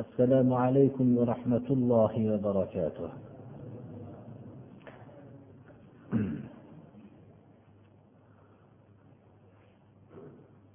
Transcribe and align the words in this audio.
السلام 0.00 0.48
عليكم 0.64 1.06
ورحمة 1.18 1.66
الله 1.70 2.12
وبركاته 2.32 3.08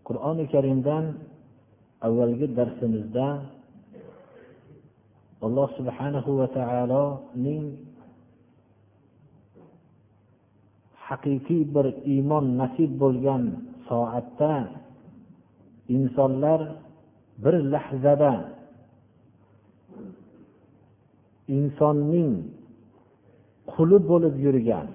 qur'oni 0.09 0.45
karimdan 0.49 1.05
avvalgi 2.07 2.47
darsimizda 2.57 3.27
alloh 5.45 5.69
subhanahu 5.77 6.29
va 6.39 6.47
taoloning 6.59 7.63
haqiqiy 11.07 11.61
bir 11.75 11.85
iymon 12.13 12.45
nasib 12.61 12.91
bo'lgan 13.03 13.43
soatda 13.89 14.53
insonlar 15.95 16.61
bir 17.43 17.55
lahzada 17.73 18.33
insonning 21.48 22.32
quli 23.72 23.98
bo'lib 24.10 24.34
yurgan 24.44 24.88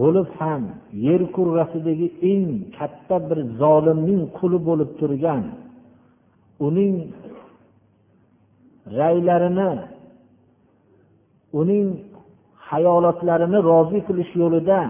bo'lib 0.00 0.28
ham 0.38 0.62
yer 1.06 1.22
kurrasidagi 1.34 2.08
eng 2.32 2.46
katta 2.76 3.16
bir 3.28 3.38
zolimning 3.62 4.22
quli 4.38 4.58
bo'lib 4.68 4.90
turgan 5.00 5.42
uning 6.66 6.94
raylarini 8.98 9.72
uning 11.60 11.86
hayolotlarini 12.68 13.58
rozi 13.70 13.98
qilish 14.08 14.32
yo'lida 14.42 14.80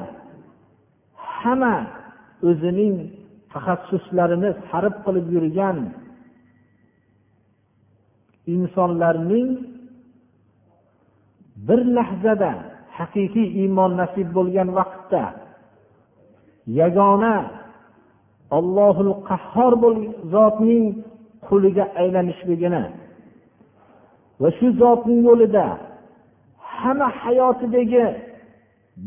hamma 1.38 1.76
o'zining 2.48 2.94
taxassuslarini 3.52 4.50
sarf 4.68 4.94
qilib 5.04 5.26
yurgan 5.36 5.76
insonlarning 8.54 9.48
bir 11.68 11.80
lahzada 11.96 12.52
haqiqiy 12.98 13.48
iymon 13.60 13.92
nasib 14.00 14.28
bo'lgan 14.36 14.68
vaqtda 14.78 15.24
yagona 16.80 17.36
ollohul 18.58 19.12
qahhor 19.28 19.72
zotning 20.34 20.84
quliga 21.46 21.84
aylanishligini 22.02 22.84
va 24.40 24.48
shu 24.58 24.66
zotning 24.82 25.20
yo'lida 25.28 25.66
hamma 26.78 27.08
hayotidagi 27.22 28.06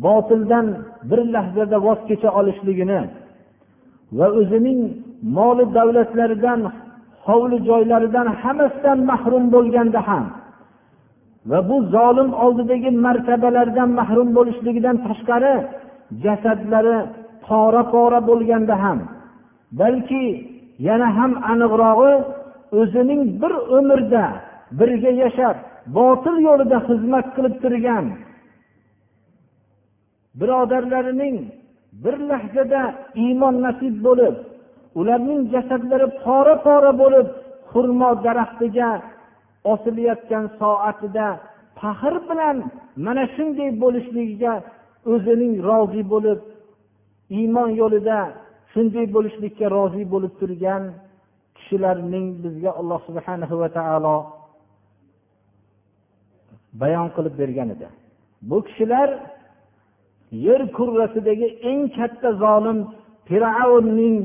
botildan 0.06 0.68
bir 1.10 1.20
lahzada 1.36 1.78
voz 1.88 2.00
kecha 2.10 2.30
olishligini 2.40 3.02
va 4.18 4.28
o'zining 4.40 4.82
moli 5.38 5.66
davlatlaridan 5.78 6.62
hovli 7.26 7.58
joylaridan 7.70 8.28
hammasidan 8.42 9.00
mahrum 9.12 9.44
bo'lganda 9.56 10.02
ham 10.10 10.24
va 11.50 11.60
bu 11.70 11.76
zolim 11.96 12.30
oldidagi 12.44 12.90
martabalaridan 13.06 13.90
mahrum 14.00 14.30
bo'lishligidan 14.38 14.98
tashqari 15.08 15.56
jasadlari 16.24 16.98
pora 17.46 17.84
pora 17.94 18.20
bo'lganda 18.30 18.76
ham 18.84 19.00
balki 19.80 20.26
yana 20.88 21.08
ham 21.18 21.32
aniqrog'i 21.52 22.14
o'zining 22.80 23.22
bir 23.42 23.54
umrda 23.78 24.26
birga 24.80 25.12
yashab 25.24 25.56
botil 25.98 26.36
yo'lida 26.48 26.78
xizmat 26.88 27.26
qilib 27.36 27.56
turgan 27.64 28.06
birodarlarining 30.40 31.38
bir 32.04 32.16
lahzada 32.30 32.82
iymon 33.24 33.56
nasib 33.66 33.96
bo'lib 34.06 34.36
ularning 35.00 35.42
jasadlari 35.54 36.08
pora 36.24 36.56
pora 36.66 36.92
bo'lib 37.02 37.28
xurmo 37.72 38.10
daraxtiga 38.26 38.90
osilayotgan 39.72 40.46
soatida 40.60 41.28
faxr 41.80 42.16
bilan 42.30 42.58
mana 43.06 43.24
shunday 43.36 43.70
bo'lishligiga 43.84 44.54
o'zining 45.14 45.54
rozi 45.70 46.04
bo'lib 46.14 46.40
iymon 47.40 47.70
yo'lida 47.82 48.20
shunday 48.74 49.06
bo'lishlikka 49.16 49.66
rozi 49.76 50.04
bo'lib 50.14 50.34
turgan 50.40 50.84
kishilarning 51.58 52.26
bizga 52.44 52.72
alloh 52.80 53.00
subhana 53.08 53.46
va 53.62 53.70
taolo 53.78 54.18
bayon 56.82 57.08
qilib 57.16 57.36
bergan 57.42 57.70
edi. 57.76 57.88
Bu 58.50 58.58
kishilar 58.68 59.10
yer 60.48 60.62
kurrasidagi 60.78 61.48
eng 61.70 61.82
katta 61.98 62.30
zolim 62.44 62.80
fir'avnning 63.28 64.18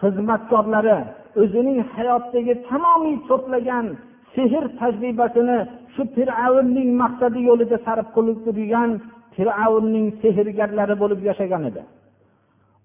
xizmatkorlari 0.00 0.98
o'zining 1.40 1.78
hayotdagi 1.94 2.54
tamomiy 2.68 3.16
to'plagan 3.28 3.86
sehr 4.34 4.64
tajribasini 4.80 5.58
shu 5.94 6.02
fir'avnning 6.14 6.90
maqsadi 7.02 7.40
yo'lida 7.48 7.76
sarf 7.86 8.06
qilib 8.16 8.38
turgan 8.46 8.90
fir'avnning 9.36 10.06
sehrgarlari 10.22 10.94
bo'lib 11.02 11.20
yashagan 11.28 11.62
edi. 11.70 11.82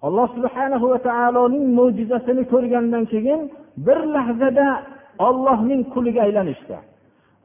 Alloh 0.07 0.27
subhanahu 0.37 0.85
va 0.91 0.99
taoloning 1.09 1.65
mo'jizasini 1.79 2.43
ko'rgandan 2.53 3.03
keyin 3.13 3.41
bir 3.85 3.99
lahzada 4.15 4.67
ollohning 5.27 5.81
quliga 5.93 6.21
aylanishdi 6.27 6.77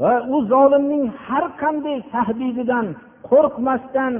va 0.02 0.14
u 0.34 0.36
zolimning 0.52 1.04
har 1.26 1.44
qanday 1.62 1.98
tahdididan 2.14 2.86
qo'rqmasdan 3.30 4.14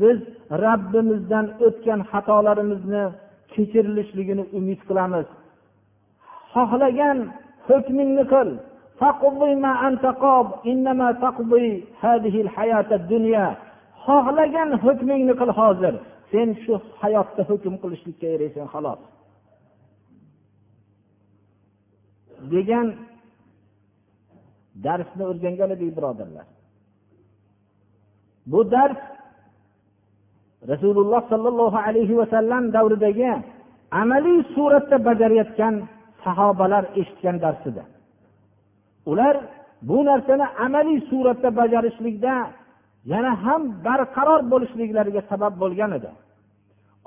biz 0.00 0.18
rabbimizdan 0.64 1.46
o'tgan 1.66 2.00
xatolarimizni 2.10 3.04
kechirilishligini 3.52 4.44
umid 4.58 4.80
qilamiz. 4.88 5.26
Xohlagan 6.56 7.18
hukmingni 7.68 8.24
qil. 8.32 8.48
Xohlagan 14.06 14.70
hukmingni 14.84 15.34
qil 15.40 15.50
hozir. 15.58 15.94
Sen 16.30 16.48
shu 16.62 16.74
hayotda 17.00 17.42
hukm 17.50 17.74
qilishlikka 17.82 18.26
erishsan 18.34 18.66
xolos. 18.74 19.00
Degan 22.52 22.86
darsni 24.84 25.24
o'rgangan 25.30 25.70
edik 25.76 25.90
birodarlar. 25.96 26.46
Bu 28.50 28.60
dars 28.74 29.00
rasululloh 30.72 31.22
sollallohu 31.32 31.78
alayhi 31.86 32.14
vasallam 32.20 32.64
davridagi 32.76 33.32
amaliy 34.00 34.40
suratda 34.54 34.96
bajarayotgan 35.08 35.74
sahobalar 36.26 36.84
eshitgan 37.00 37.36
darsida. 37.44 37.84
Ular 39.10 39.36
bu 39.88 39.98
narsani 40.08 40.46
amaliy 40.66 41.00
suratda 41.10 41.48
bajarishlikda 41.60 42.34
yana 43.12 43.32
ham 43.44 43.62
barqaror 43.86 44.40
bo'lishliklariga 44.52 45.22
sabab 45.30 45.54
bo'lgan 45.62 45.90
edi. 45.98 46.10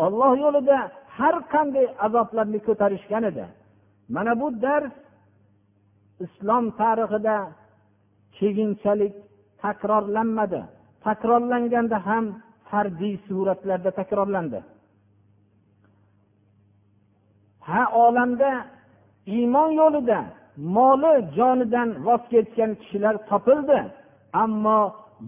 Olloh 0.06 0.34
yo'lida 0.44 0.78
har 1.18 1.36
qanday 1.54 1.86
azoblarni 2.06 2.60
ko'tarishgan 2.68 3.24
edi. 3.32 3.46
Mana 4.16 4.34
bu 4.42 4.48
dars 4.66 4.94
islom 6.26 6.66
tarixida 6.82 7.36
keyinchalik 8.38 9.14
takrorlanmadi. 9.64 10.62
Takrorlanganda 11.06 11.98
ham 12.08 12.26
fardiy 12.70 13.16
suratlarda 13.28 13.92
takrorlandi. 14.00 14.60
Ha 17.70 17.82
olamda 18.06 18.52
iymon 19.36 19.70
yo'lida 19.80 20.20
moli 20.76 21.14
jonidan 21.38 21.90
voz 22.06 22.22
kechgan 22.32 22.72
kishilar 22.82 23.16
topildi 23.30 23.80
ammo 24.44 24.80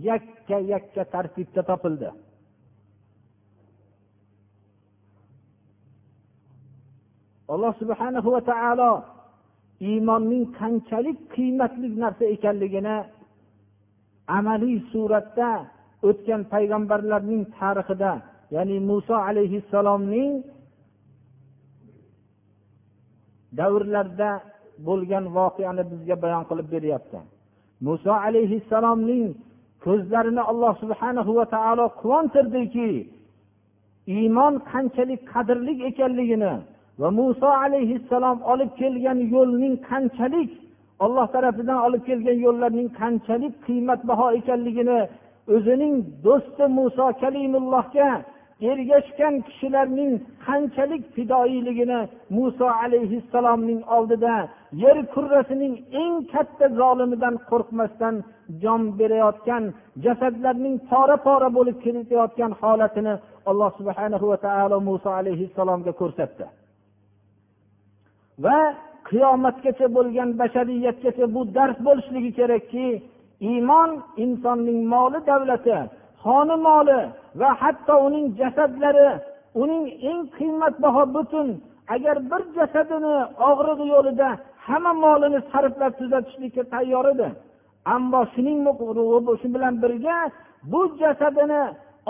yakka 0.07 0.57
yakka 0.71 1.03
tartibda 1.13 1.61
topildi. 1.69 2.09
Alloh 7.53 7.73
subhanahu 7.81 8.29
va 8.35 8.41
taolo 8.51 8.91
iymonning 9.89 10.45
qanchalik 10.59 11.17
qiymatli 11.33 11.87
narsa 12.03 12.25
ekanligini 12.35 12.97
amaliy 14.37 14.77
suratda 14.91 15.49
o'tgan 16.07 16.41
payg'ambarlarning 16.53 17.43
tarixida 17.57 18.11
ya'ni 18.55 18.77
muso 18.89 19.15
alayhissalomning 19.27 20.31
davrlarda 23.59 24.29
bo'lgan 24.87 25.25
voqeani 25.37 25.83
bizga 25.91 26.15
bayon 26.23 26.43
qilib 26.49 26.67
beryapti. 26.75 27.19
Muso 27.85 28.13
alayhissalomning 28.27 29.25
ko'zlarini 29.85 30.43
alloh 30.51 30.73
subhanahu 30.83 31.31
va 31.39 31.45
taolo 31.55 31.85
quvontirdiki 32.01 32.89
iymon 34.17 34.53
qanchalik 34.71 35.21
qadrli 35.33 35.73
ekanligini 35.89 36.53
va 37.01 37.09
muso 37.19 37.49
alayhissalom 37.65 38.37
olib 38.51 38.71
kelgan 38.81 39.19
yo'lning 39.35 39.75
qanchalik 39.89 40.51
olloh 41.05 41.27
tarafidan 41.35 41.79
olib 41.87 42.03
kelgan 42.09 42.37
yo'llarning 42.45 42.89
qanchalik 42.99 43.53
qiymatbaho 43.67 44.27
ekanligini 44.39 44.99
o'zining 45.55 45.95
do'sti 46.25 46.65
muso 46.77 47.05
kalimullohga 47.21 48.09
ergashgan 48.69 49.35
kishilarning 49.47 50.13
qanchalik 50.45 51.03
fidoyiligini 51.15 51.99
muso 52.37 52.67
alayhissalomning 52.83 53.81
oldida 53.95 54.35
yer 54.83 54.97
kurrasining 55.13 55.75
eng 56.01 56.15
katta 56.33 56.65
zolimidan 56.79 57.35
qo'rqmasdan 57.49 58.15
jon 58.61 58.81
berayotgan 58.99 59.63
jasadlarning 60.05 60.75
pora 60.89 61.17
pora 61.25 61.49
bo'lib 61.57 61.77
ketayotgan 61.85 62.51
holatini 62.61 63.13
alloh 63.49 63.69
subhana 63.79 64.17
va 64.31 64.37
taolo 64.47 64.77
muso 64.89 65.09
alayhissalomga 65.19 65.91
ko'rsatdi. 66.01 66.45
Va 68.43 68.59
qiyomatgacha 69.09 69.87
bo'lgan 69.97 70.29
bashariyatgacha 70.41 71.25
bu 71.35 71.41
dars 71.57 71.77
bo'lishligi 71.87 72.31
kerakki 72.39 72.87
iymon 73.51 73.89
insonning 74.23 74.79
moli 74.93 75.19
davlati 75.29 75.77
qoni 76.23 76.55
moli 76.67 76.99
va 77.39 77.49
hatto 77.61 77.93
uning 78.07 78.25
jasadlari 78.39 79.09
uning 79.61 79.85
eng 80.09 80.21
qimmatbaho 80.37 81.03
butun 81.15 81.47
agar 81.95 82.17
bir 82.31 82.41
jasadini 82.57 83.15
og'rig'i 83.49 83.85
yo'lida 83.95 84.29
hamma 84.67 84.93
molini 85.03 85.39
sarflab 85.51 85.93
tuzatishlikka 85.99 86.63
tayyor 86.73 87.05
edi. 87.13 87.27
Ammo 87.95 88.21
shuning 88.33 88.59
shu 89.41 89.47
bilan 89.55 89.73
birga 89.83 90.17
bu 90.71 90.81
jasadini 91.01 91.61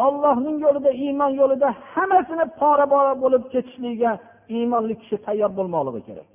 ollohning 0.06 0.58
yo'lida 0.66 0.92
iymon 1.06 1.32
yo'lida 1.42 1.70
hammasini 1.94 2.46
pora 2.60 2.86
pora 2.94 3.14
bo'lib 3.24 3.44
ketishligiga 3.54 4.12
iymonli 4.56 4.94
kishi 5.02 5.18
tayyor 5.26 5.52
bo'lmoqligi 5.58 6.02
kerak. 6.08 6.28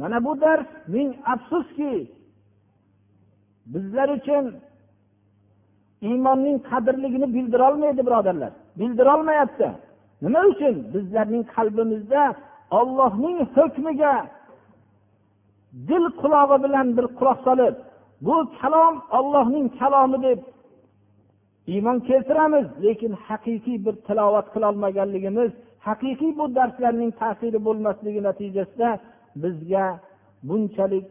Mana 0.00 0.18
bu 0.26 0.32
dars 0.42 0.66
ming 0.94 1.10
afsuski 1.32 1.92
bizlar 3.66 4.08
uchun 4.18 4.44
iymonning 6.08 6.58
qadrligini 6.70 7.28
bildirolmaydi 7.34 8.02
birodarlar. 8.06 8.52
Bildirolmayapti. 8.80 9.68
Nima 10.22 10.40
uchun? 10.52 10.74
Bizlarning 10.94 11.44
qalbimizda 11.54 12.22
ollohning 12.78 13.38
hukmiga 13.56 14.14
dil 15.88 16.04
qulog'i 16.20 16.56
bilan 16.64 16.86
bir 16.96 17.06
quloq 17.18 17.38
solib 17.46 17.74
bu 18.26 18.36
kalom 18.60 18.94
ollohning 19.18 19.66
kalomi 19.80 20.18
deb 20.26 20.40
iymon 21.72 21.98
keltiramiz. 22.08 22.66
Lekin 22.84 23.12
haqiqiy 23.26 23.78
bir 23.86 23.94
tilovat 24.06 24.46
qilolmaganligimiz 24.54 25.50
haqiqiy 25.88 26.32
bu 26.38 26.44
darslarning 26.58 27.10
ta'siri 27.20 27.58
bo'lmasligi 27.66 28.20
natijasida 28.28 28.90
bizga 29.42 29.86
bunchalik 30.48 31.06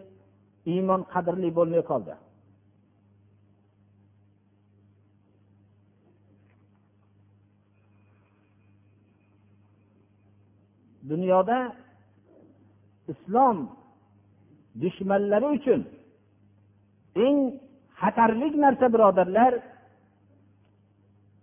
iymon 0.73 1.01
qadrli 1.13 1.49
bo'lmay 1.57 1.83
qoldi. 1.91 2.13
Dunyoda 11.11 11.59
islom 13.13 13.57
dushmanlari 14.81 15.47
uchun 15.57 15.81
eng 17.25 17.37
xatarli 18.01 18.47
narsa 18.63 18.87
birodarlar 18.93 19.53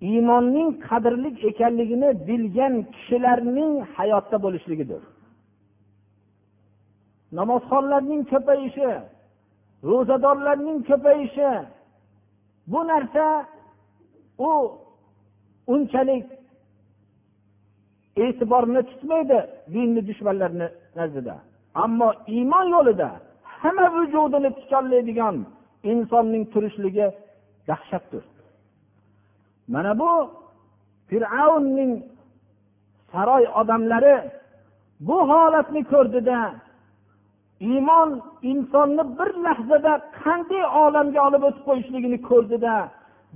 iymonning 0.09 0.71
qadrli 0.89 1.31
ekanligini 1.51 2.11
bilgan 2.29 2.75
kishilarning 2.95 3.73
hayotda 3.97 4.37
bo'lishligidir. 4.45 5.03
Namozxonlarning 7.39 8.23
ko'payishi 8.33 8.91
ro'zadorlarning 9.91 10.79
ko'payishi 10.89 11.51
bu 12.73 12.81
narsa 12.91 13.27
u 14.49 14.51
unchalik 15.73 16.27
e'tiborni 18.25 18.83
tutmaydi 18.91 19.39
dinni 19.75 20.01
dushmanlarini 20.09 20.69
nazdida. 20.99 21.37
Ammo 21.85 22.09
iymon 22.37 22.67
yo'lida 22.75 23.11
hamma 23.63 23.87
vujudini 23.97 24.51
tikonlaydigan 24.59 25.37
insonning 25.91 26.45
turishligi 26.53 27.07
dahshatdir. 27.69 28.25
Mana 29.73 29.93
bu 30.01 30.11
fir'avnning 31.09 31.93
saroy 33.13 33.45
odamlari 33.61 34.17
bu 35.01 35.17
holatni 35.31 35.83
ko'rdida 35.93 36.39
iymon 37.61 38.11
insonni 38.51 39.03
bir 39.19 39.31
lahzada 39.47 39.93
qanday 40.23 40.65
olamga 40.85 41.21
olib 41.29 41.43
o'tib 41.49 41.65
qo'yishligini 41.69 42.19
ko'rdida 42.29 42.75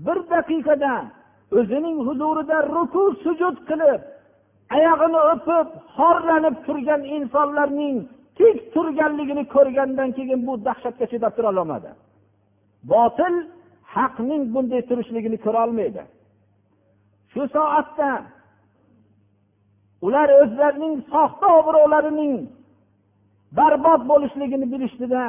bir 0.07 0.19
daqiqada 0.33 0.95
o'zining 1.59 1.97
huzurida 2.07 2.57
ruku 2.75 3.03
sujud 3.25 3.57
qilib 3.69 4.01
oyog'ini 4.75 5.21
o'pib 5.33 5.69
xorlanib 5.97 6.57
turgan 6.67 7.03
insonlarning 7.17 7.97
tik 8.39 8.57
turganligini 8.75 9.45
ko'rgandan 9.55 10.09
keyin 10.17 10.41
bu 10.47 10.53
dahshatga 10.67 11.07
chidab 11.13 11.33
turolmadi 11.39 11.91
botil 12.93 13.35
haqning 13.95 14.43
bunday 14.55 14.83
turishligini 14.89 15.39
ko'rolmaydi 15.47 16.03
shu 17.33 17.43
soatda 17.57 18.11
ular 20.07 20.29
o'zlarining 20.43 20.95
soxta 21.13 21.47
obro'larining 21.61 22.35
barbod 23.59 24.01
bo'lishligini 24.11 24.67
bilishdida 24.73 25.23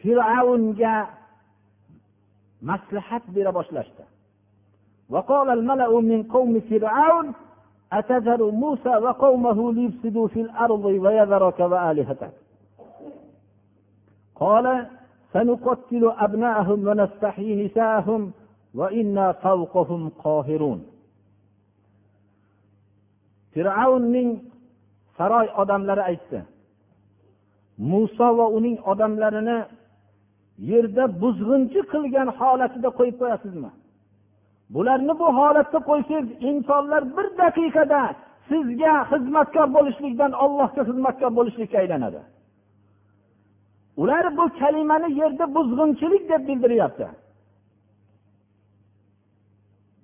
fir'avnga 0.00 0.96
maslahat 2.68 3.24
bera 3.36 3.50
boshlashdi. 3.58 4.02
وقال 7.93 8.13
الملأ 8.13 8.19
من 8.19 8.23
قوم 8.23 8.23
فرعون 8.23 8.27
أتذر 8.27 8.51
موسى 8.51 8.89
وقومه 8.89 9.73
ليفسدوا 9.73 10.27
في 10.27 10.41
الأرض 10.41 10.85
ويذرك 10.85 11.59
وآلهتك 11.59 12.31
قال 14.35 14.87
سنقتل 15.33 16.11
أبناءهم 16.17 16.87
ونستحيي 16.87 17.65
نساءهم 17.65 18.31
وإنا 18.73 19.31
فوقهم 19.31 20.09
قاهرون 20.09 20.85
fir'avnning 23.57 24.29
saroy 25.17 25.47
odamlari 25.61 26.01
aytdi 26.01 26.39
muso 27.77 28.37
va 28.37 28.47
uning 28.57 28.77
odamlarini 28.91 29.57
yerda 30.71 31.03
buzg'unchi 31.21 31.79
qilgan 31.91 32.27
holatida 32.39 32.89
qo'yib 32.97 33.15
qo'yasizmi 33.21 33.69
bularni 34.74 35.14
bu 35.20 35.26
holatda 35.38 35.78
qo'ysangiz 35.88 36.28
insonlar 36.50 37.02
bir 37.16 37.26
daqiqada 37.40 38.02
sizga 38.48 38.94
xizmatkor 39.10 39.66
bo'lishlikdan 39.76 40.32
ollohga 40.44 40.82
xizmatkor 40.88 41.30
bo'lishlikka 41.38 41.76
aylanadi. 41.82 42.20
Ular 44.02 44.24
bu 44.38 44.44
kalimani 44.60 45.08
yerda 45.20 45.44
buzg'unchilik 45.56 46.22
deb 46.32 46.42
bildiryapti. 46.48 47.08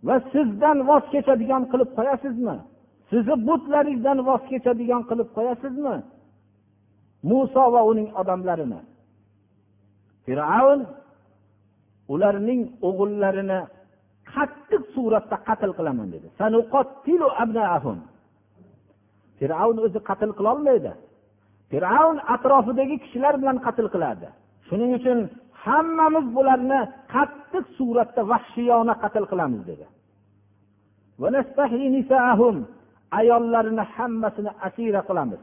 Va 0.07 0.17
sizdan 0.33 0.79
voz 0.89 1.05
kechadigan 1.13 1.63
qilib 1.73 1.91
qo'yasizmi? 1.99 2.57
Sizni 3.11 3.37
butlaringizdan 3.49 4.19
voz 4.29 4.43
kechadigan 4.51 5.03
qilib 5.11 5.29
qo'yasizmi? 5.37 5.97
Muso 7.31 7.65
va 7.75 7.81
uning 7.91 8.09
odamlarini. 8.21 8.81
Fir'avn 10.25 10.81
ularning 12.13 12.63
o'g'illarini 12.89 13.61
qattiq 14.35 14.83
suratda 14.95 15.37
qatl 15.49 15.71
qilaman 15.79 16.09
dedi. 16.15 16.29
Fir'avn 19.39 19.77
o'zi 19.87 20.01
qatl 20.09 20.31
qilolmaydi 20.39 20.93
fir'avn 21.71 22.19
atrofidagi 22.35 22.97
kishilar 23.03 23.35
bilan 23.43 23.57
qatl 23.67 23.87
qiladi. 23.95 24.29
Shuning 24.69 24.91
uchun 24.99 25.19
hammamiz 25.65 26.27
bularni 26.37 26.81
qattiq 27.15 27.65
suratda 27.79 28.23
vahshiyona 28.33 28.95
qatl 29.03 29.25
qilamiz 29.33 29.63
dedi. 29.71 29.87
Ayollarini 33.19 33.85
hammasini 33.95 34.51
asira 34.67 35.01
qilamiz. 35.09 35.43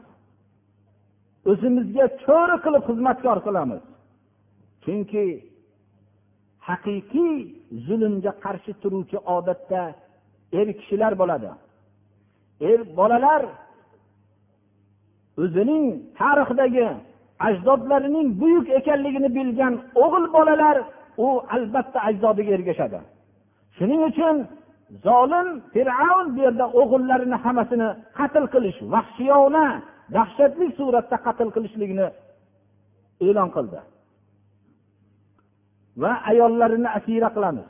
O'zimizga 1.50 2.06
cho'ri 2.24 2.56
qilib 2.64 2.82
xizmatkor 2.88 3.38
qilamiz. 3.46 3.82
Chunki 4.84 5.24
haqiqiy 6.68 7.34
zulmga 7.86 8.32
qarshi 8.44 8.72
turuvchi 8.82 9.18
odatda 9.36 9.82
er 10.58 10.66
kishilar 10.78 11.12
bo'ladi. 11.20 11.50
Er 12.70 12.80
bolalar 12.98 13.42
o'zining 15.42 15.84
tarixdagi 16.20 16.88
ajdodlarining 17.46 18.28
buyuk 18.40 18.66
ekanligini 18.78 19.30
bilgan 19.38 19.74
o'g'il 20.04 20.26
bolalar 20.36 20.76
u 21.24 21.26
albatta 21.54 21.98
ajdodiga 22.08 22.52
ergashadi. 22.58 22.98
Shuning 23.76 24.00
uchun 24.10 24.36
zolim 25.06 25.48
fir'avn 25.72 26.26
bu 26.34 26.40
yerda 26.46 26.66
o'g'illarini 26.80 27.36
hammasini 27.44 27.88
qatl 28.18 28.44
qilish 28.54 28.78
vahshiyona 28.94 29.66
dahshatli 30.16 30.66
suratda 30.78 31.16
qatl 31.26 31.48
qilishlikni 31.56 32.06
e'lon 33.26 33.48
qildi. 33.56 33.80
Va 36.02 36.12
ayollarini 36.30 36.88
asira 36.98 37.28
qilamiz. 37.36 37.68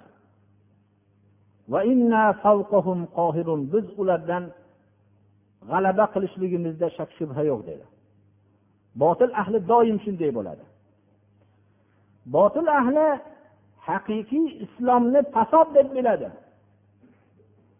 Biz 3.73 3.87
ulardan 4.01 4.45
g'alaba 5.71 6.05
qilishligimizda 6.15 6.89
shak 6.97 7.11
shubha 7.19 7.43
yo'q 7.51 7.61
dedi. 7.71 7.85
Botil 9.03 9.33
ahli 9.43 9.59
doim 9.71 9.99
shunday 10.05 10.31
bo'ladi. 10.39 10.65
Botil 12.35 12.69
ahli 12.81 13.09
haqiqiy 13.89 14.47
islomni 14.65 15.21
fasod 15.35 15.69
deb 15.77 15.89
biladi. 15.97 16.29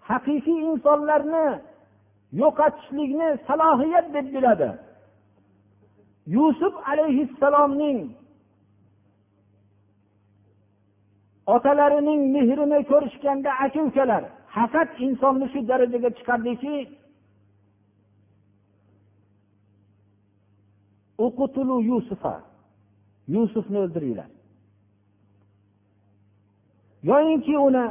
Haqiqiy 0.09 0.59
insonlarni 0.71 1.47
yo'qotishlikni 2.43 3.29
salohiyat 3.47 4.07
deb 4.17 4.27
biladi. 4.35 4.69
Yusuf 6.37 6.75
alayhissalomning 6.91 7.99
otalarining 11.55 12.23
mehrini 12.35 12.79
ko'rishganda 12.91 13.51
aka 13.65 13.81
ukalar 13.89 14.23
hasad 14.57 14.89
insonni 15.07 15.47
shu 15.53 15.61
darajaga 15.71 16.11
chiqardiki 16.19 16.75
yusufa 21.91 22.35
yusufni 23.35 23.79
o'ldiringlar. 23.85 24.31
Yoyinki 27.11 27.55
uni 27.69 27.85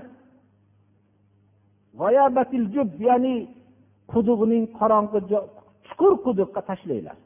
ya'ni 3.07 3.35
quduqning 4.11 4.65
qorong'i 4.79 5.19
chuqur 5.87 6.13
quduqqa 6.25 6.61
tashlanglar 6.69 7.17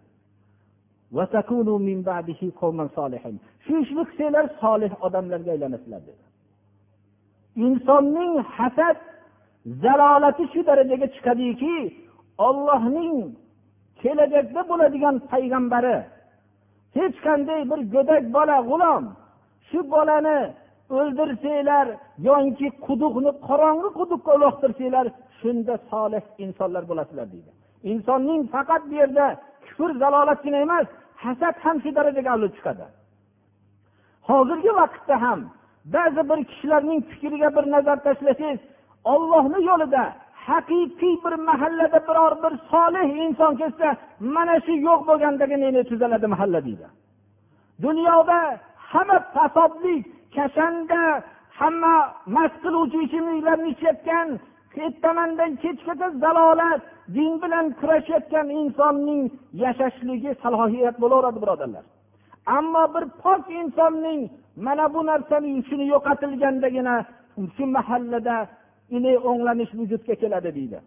shu 3.65 3.73
ishni 3.83 4.03
qilsanglar 4.09 4.45
solih 4.61 4.91
odamlarga 5.05 5.51
aylanasizlar 5.55 6.01
dedi. 6.09 6.23
Insonning 7.65 8.33
hasad 8.55 8.97
zalolati 9.83 10.43
shu 10.53 10.59
darajaga 10.69 11.07
chiqadiki 11.15 11.75
ollohning 12.47 13.15
kelajakda 14.01 14.61
bo'ladigan 14.71 15.15
payg'ambari 15.31 15.97
hech 16.97 17.17
qanday 17.25 17.61
bir 17.71 17.79
go'dak 17.93 18.23
bola 18.35 18.57
g'ulom 18.69 19.03
shu 19.69 19.79
bolani 19.93 20.39
o'ldirsanglar 20.97 21.87
yoki 22.27 22.67
quduqni 22.85 23.31
qorong'i 23.47 23.89
quduqqa 23.99 24.31
uloqtirsanglar 24.37 25.07
shunda 25.39 25.75
solih 25.91 26.23
insonlar 26.43 26.83
bo'lasizlar 26.89 27.27
deydi. 27.33 27.51
Insonning 27.91 28.41
faqat 28.53 28.81
bu 28.89 28.95
yerda 29.01 29.25
kufr 29.79 29.91
zalolatgina 30.03 30.59
emas 30.65 30.88
hasad 31.24 31.55
ham 31.63 31.77
shu 31.83 31.89
darajaga 31.98 32.31
olib 32.38 32.51
chiqadi. 32.57 32.86
Hozirgi 34.29 34.71
vaqtda 34.79 35.15
ham 35.25 35.39
ba'zi 35.95 36.21
bir 36.29 36.39
kishilarning 36.50 37.00
fikriga 37.12 37.50
bir 37.55 37.65
nazar 37.75 37.98
tashlasangiz 38.05 38.59
ollohni 39.13 39.59
yo'lida 39.69 40.03
haqiqiy 40.48 41.15
bir 41.24 41.33
mahallada 41.50 42.00
biror 42.07 42.33
bir 42.43 42.53
solih 42.71 43.09
inson 43.25 43.53
kelsa 43.62 43.88
mana 44.36 44.55
shu 44.65 44.74
yo'q 44.88 45.01
bo'lgandagina 45.09 45.83
tuzaladi 45.89 46.27
mahalla 46.33 46.59
deydi. 46.67 46.88
Dunyoda 47.86 48.39
hamma 48.91 49.17
fasodlik 49.36 50.03
kashanda 50.36 51.01
hamma 51.59 51.95
mast 52.36 52.55
qiluvchi 52.63 52.98
ichimliklarni 53.05 53.69
ichayotgan 53.75 54.27
ertamandan 54.77 55.51
kechgacha 55.61 56.09
zalolat 56.23 56.81
din 57.15 57.33
bilan 57.41 57.65
kurashayotgan 57.79 58.47
insonning 58.49 59.21
yashashligi 59.63 60.31
salohiyat 60.43 60.95
bo'laveradi 61.03 61.39
birodarlar. 61.43 61.85
Ammo 62.57 62.83
bir 62.93 63.05
pok 63.23 63.43
insonning 63.61 64.21
mana 64.65 64.85
bu 64.93 64.99
narsaning 65.09 65.57
shuni 65.69 65.85
yo'qotilgandagina 65.93 66.95
shu 67.55 67.65
mahallada 67.77 68.38
o'nglanish 69.29 69.71
vujudga 69.79 70.15
keladi 70.21 70.49
deydi. 70.57 70.79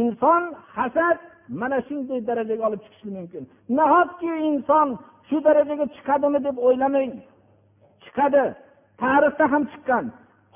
Inson 0.00 0.42
hasad 0.76 1.18
mana 1.60 1.78
shunday 1.88 2.20
darajaga 2.28 2.62
olib 2.68 2.80
chiqishi 2.84 3.10
mumkin. 3.16 3.44
Nahotki 3.78 4.30
inson 4.50 4.88
shu 5.28 5.36
darajaga 5.46 5.86
chiqadimi 5.96 6.38
deb 6.46 6.56
o'ylamang? 6.66 7.12
Chiqadi. 8.04 8.44
Tarixda 9.00 9.44
ham 9.52 9.62
chiqqan. 9.72 10.04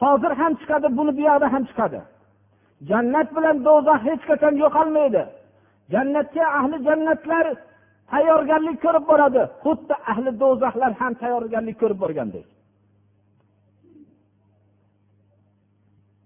Hozir 0.02 0.32
ham 0.40 0.52
chiqadi 0.60 0.88
buni 0.98 1.12
buyoqda 1.18 1.46
ham 1.54 1.64
chiqadi. 1.70 2.00
Jannat 2.88 3.28
bilan 3.36 3.56
do'zax 3.66 4.00
hech 4.08 4.22
qachon 4.30 4.54
yo'qolmaydi. 4.62 5.22
Jannatga 5.92 6.44
ahli 6.58 6.76
jannatlar 6.88 7.46
tayyorgarlik 8.12 8.76
ko'rib 8.84 9.04
boradi. 9.10 9.42
Xuddi 9.64 9.94
ahli 10.12 10.30
do'zaxlar 10.42 10.92
ham 11.00 11.12
tayyorgarlik 11.22 11.76
ko'rib 11.82 11.98
borgandek. 12.04 12.46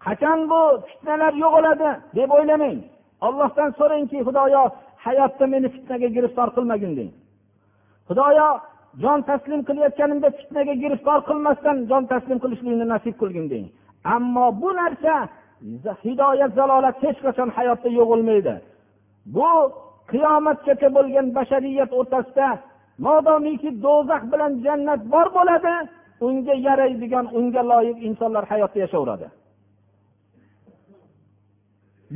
Qachon 0.05 0.41
bu 0.51 0.61
fitnalar 0.89 1.33
yo'qoladi 1.45 1.91
deb 2.19 2.31
o'ylamang. 2.37 2.79
Ollohdan 3.27 3.71
so'rangki 3.79 4.19
xudoyo 4.27 4.63
hayotda 5.05 5.45
meni 5.53 5.69
fitnaga 5.75 6.09
giriftor 6.17 6.49
qilmagin 6.57 6.93
deng. 6.99 7.11
Xudoyo 8.09 8.49
jon 9.03 9.21
taslim 9.31 9.61
qilayotganimda 9.69 10.29
fitnaga 10.39 10.75
giriftor 10.83 11.19
qilmasdan 11.29 11.77
jon 11.91 12.05
taslim 12.13 12.39
qilishlikni 12.45 12.87
nasib 12.95 13.15
qilgin 13.21 13.47
deng. 13.53 13.67
Ammo 14.15 14.47
bu 14.63 14.71
narsa 14.81 15.15
hidoyat 16.05 16.53
zalolat 16.59 16.97
hech 17.05 17.19
qachon 17.25 17.51
hayotda 17.57 17.89
yo'q 17.99 18.09
bo'lmaydi 18.13 18.55
bu 19.37 19.51
qiyomatgacha 20.11 20.89
bo'lgan 20.97 21.27
bashariyat 21.37 21.91
o'rtasida 21.99 22.49
modomiki 23.07 23.71
do'zax 23.85 24.23
bilan 24.33 24.53
jannat 24.65 25.01
bor 25.13 25.27
bo'ladi 25.37 25.75
unga 26.27 26.55
yaraydigan 26.67 27.27
unga 27.39 27.63
loyiq 27.71 27.99
insonlar 28.09 28.45
hayotda 28.53 28.79
yashayveradi 28.85 29.29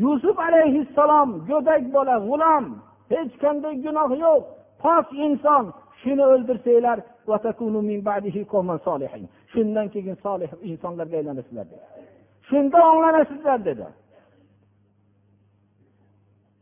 yusuf 0.02 0.37
alayhissalom 0.49 1.28
go'dak 1.49 1.83
bola 1.95 2.16
g'ulom 2.28 2.64
hech 3.12 3.33
qanday 3.43 3.75
gunoh 3.85 4.11
yo'q 4.25 4.43
pok 4.83 5.07
inson 5.26 5.64
shuni 6.04 6.25
o'ldirsanglar 6.32 6.99
shundan 9.52 9.87
keyin 9.94 10.16
solih 10.25 10.50
insonlarga 10.70 11.16
aylanasizlar 11.16 11.66
dedi. 11.73 11.84
Shunda 12.49 12.78
o'nglanasizlar 12.90 13.64
dedi. 13.64 13.87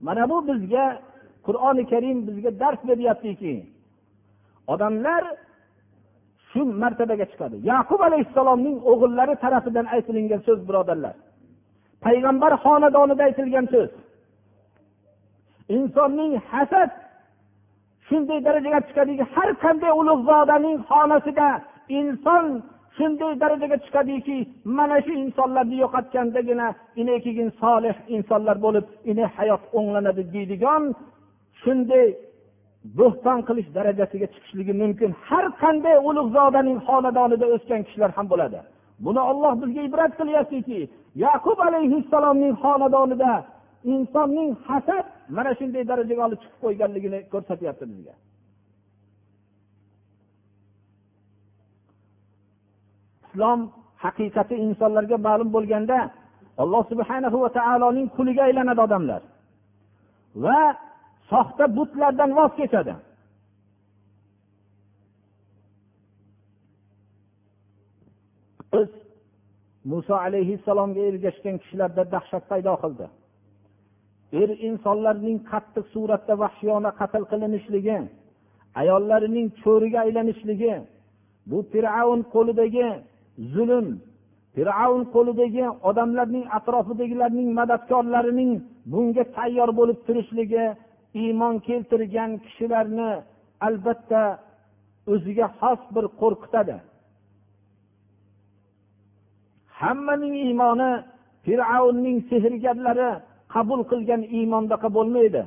Mana 0.07 0.31
bu 0.31 0.37
bizga 0.49 0.85
qur'oni 1.47 1.85
karim 1.93 2.19
bizga 2.29 2.51
dars 2.61 2.81
beryaptiki 2.89 3.67
odamlar 4.73 5.23
shu 6.53 6.61
martabaga 6.83 7.27
chiqadi. 7.33 7.57
Yaqub 7.73 8.01
alayhissalomning 8.09 8.77
o'g'illari 8.91 9.35
tarafidan 9.45 9.87
aytilingan 9.95 10.41
so'z 10.47 10.61
birodarlar. 10.69 11.15
Payg'ambar 12.05 12.53
xonadonida 12.65 13.23
aytilgan 13.29 13.67
so'z. 13.75 13.91
Insonning 15.77 16.33
hasad 16.51 16.91
shunday 18.09 18.39
darajaga 18.47 18.81
chiqadiki 18.89 19.25
har 19.35 19.51
qanday 19.65 19.93
ulug'zodaning 20.01 20.77
xonasida 20.91 21.49
inson 21.99 22.47
shunday 22.97 23.33
darajaga 23.43 23.77
chiqadiki 23.85 24.39
mana 24.79 24.97
shu 25.05 25.13
insonlarni 25.25 25.77
yo'qotgandagina 25.83 26.69
ine 27.01 27.17
keyin 27.25 27.49
solih 27.63 27.97
insonlar 28.17 28.57
bo'lib 28.67 28.87
ine 29.11 29.25
hayot 29.37 29.63
o'nglanadi 29.79 30.23
deydigan 30.35 30.83
shunday 31.63 32.07
bo'xton 32.99 33.39
qilish 33.49 33.69
darajasiga 33.77 34.27
chiqishligi 34.35 34.75
mumkin. 34.83 35.11
Har 35.29 35.45
qanday 35.63 35.97
ulug'zodaning 36.09 36.79
xonadonida 36.89 37.47
o'sgan 37.55 37.81
kishilar 37.87 38.11
ham 38.17 38.27
bo'ladi. 38.33 38.59
Buni 39.05 39.23
olloh 39.31 39.53
bizga 39.63 39.83
ibrat 39.89 40.13
qilyaptiki 40.21 40.81
yaqub 41.25 41.59
alayhissalomning 41.69 42.55
xonadonida 42.65 43.33
insonning 43.85 44.51
hasad 44.67 45.05
mana 45.37 45.51
shunday 45.59 45.85
darajaga 45.91 46.23
olib 46.29 46.41
chiqib 46.43 46.61
qo'yganligini 46.65 47.19
ko'rsatyapti 47.33 47.85
bizga 47.91 48.15
islom 53.33 53.61
haqiqati 54.05 54.55
insonlarga 54.67 55.17
ma'lum 55.27 55.49
bo'lganda 55.57 55.99
alloh 56.63 56.83
subhana 56.93 57.29
va 57.45 57.51
taoloning 57.59 58.09
quliga 58.17 58.43
aylanadi 58.49 58.81
odamlar. 58.87 59.23
Va 60.45 60.61
soxta 61.31 61.65
butlardan 61.77 62.31
voz 62.39 62.53
kechadi. 62.61 62.95
Biz 68.73 68.89
muso 69.91 70.15
alayhissalomga 70.27 71.03
ergashgan 71.11 71.57
kishilarda 71.63 72.03
dahshat 72.15 72.43
paydo 72.51 72.75
qildi. 72.83 73.07
Er 74.41 74.49
insonlarning 74.69 75.39
qattiq 75.51 75.85
suratda 75.95 76.35
vahshiyona 76.43 76.91
qatl 77.01 77.23
qilinishligi 77.31 77.99
ayollarining 78.81 79.49
cho'riga 79.63 79.99
aylanishligi 80.07 80.75
bu 81.51 81.59
fir'avn 81.73 82.21
qo'lidagi 82.35 82.89
zulm 83.55 83.87
fir'avn 84.55 85.03
qo'lidagi 85.15 85.65
odamlarning 85.89 86.45
atrofidagilarning 86.59 87.49
madadkorlarining 87.61 88.53
bunga 88.93 89.25
tayyor 89.37 89.71
bo'lib 89.79 89.99
turishligi 90.07 90.65
iymon 91.23 91.55
keltirgan 91.67 92.31
kishilarni 92.45 93.11
albatta 93.67 94.23
o'ziga 95.13 95.47
xos 95.59 95.81
bir 95.95 96.05
qo'rqitadi. 96.21 96.77
Hammaning 99.81 100.35
iymoni 100.47 100.93
fir'avnning 101.45 102.19
sehrgarlari 102.31 103.11
qabul 103.54 103.82
qilgan 103.92 104.22
iymondaqa 104.38 104.88
bo'lmaydi 104.98 105.44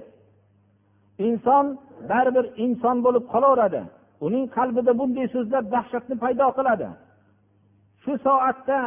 inson 1.28 1.66
baribir 2.10 2.46
inson 2.64 2.96
bo'lib 3.04 3.24
qolaveradi 3.32 3.82
uning 4.26 4.44
qalbida 4.56 4.92
bunday 5.00 5.26
so'zlar 5.34 5.62
dahshatni 5.74 6.14
paydo 6.22 6.46
qiladi 6.58 6.88
shu 8.02 8.12
soatda 8.26 8.78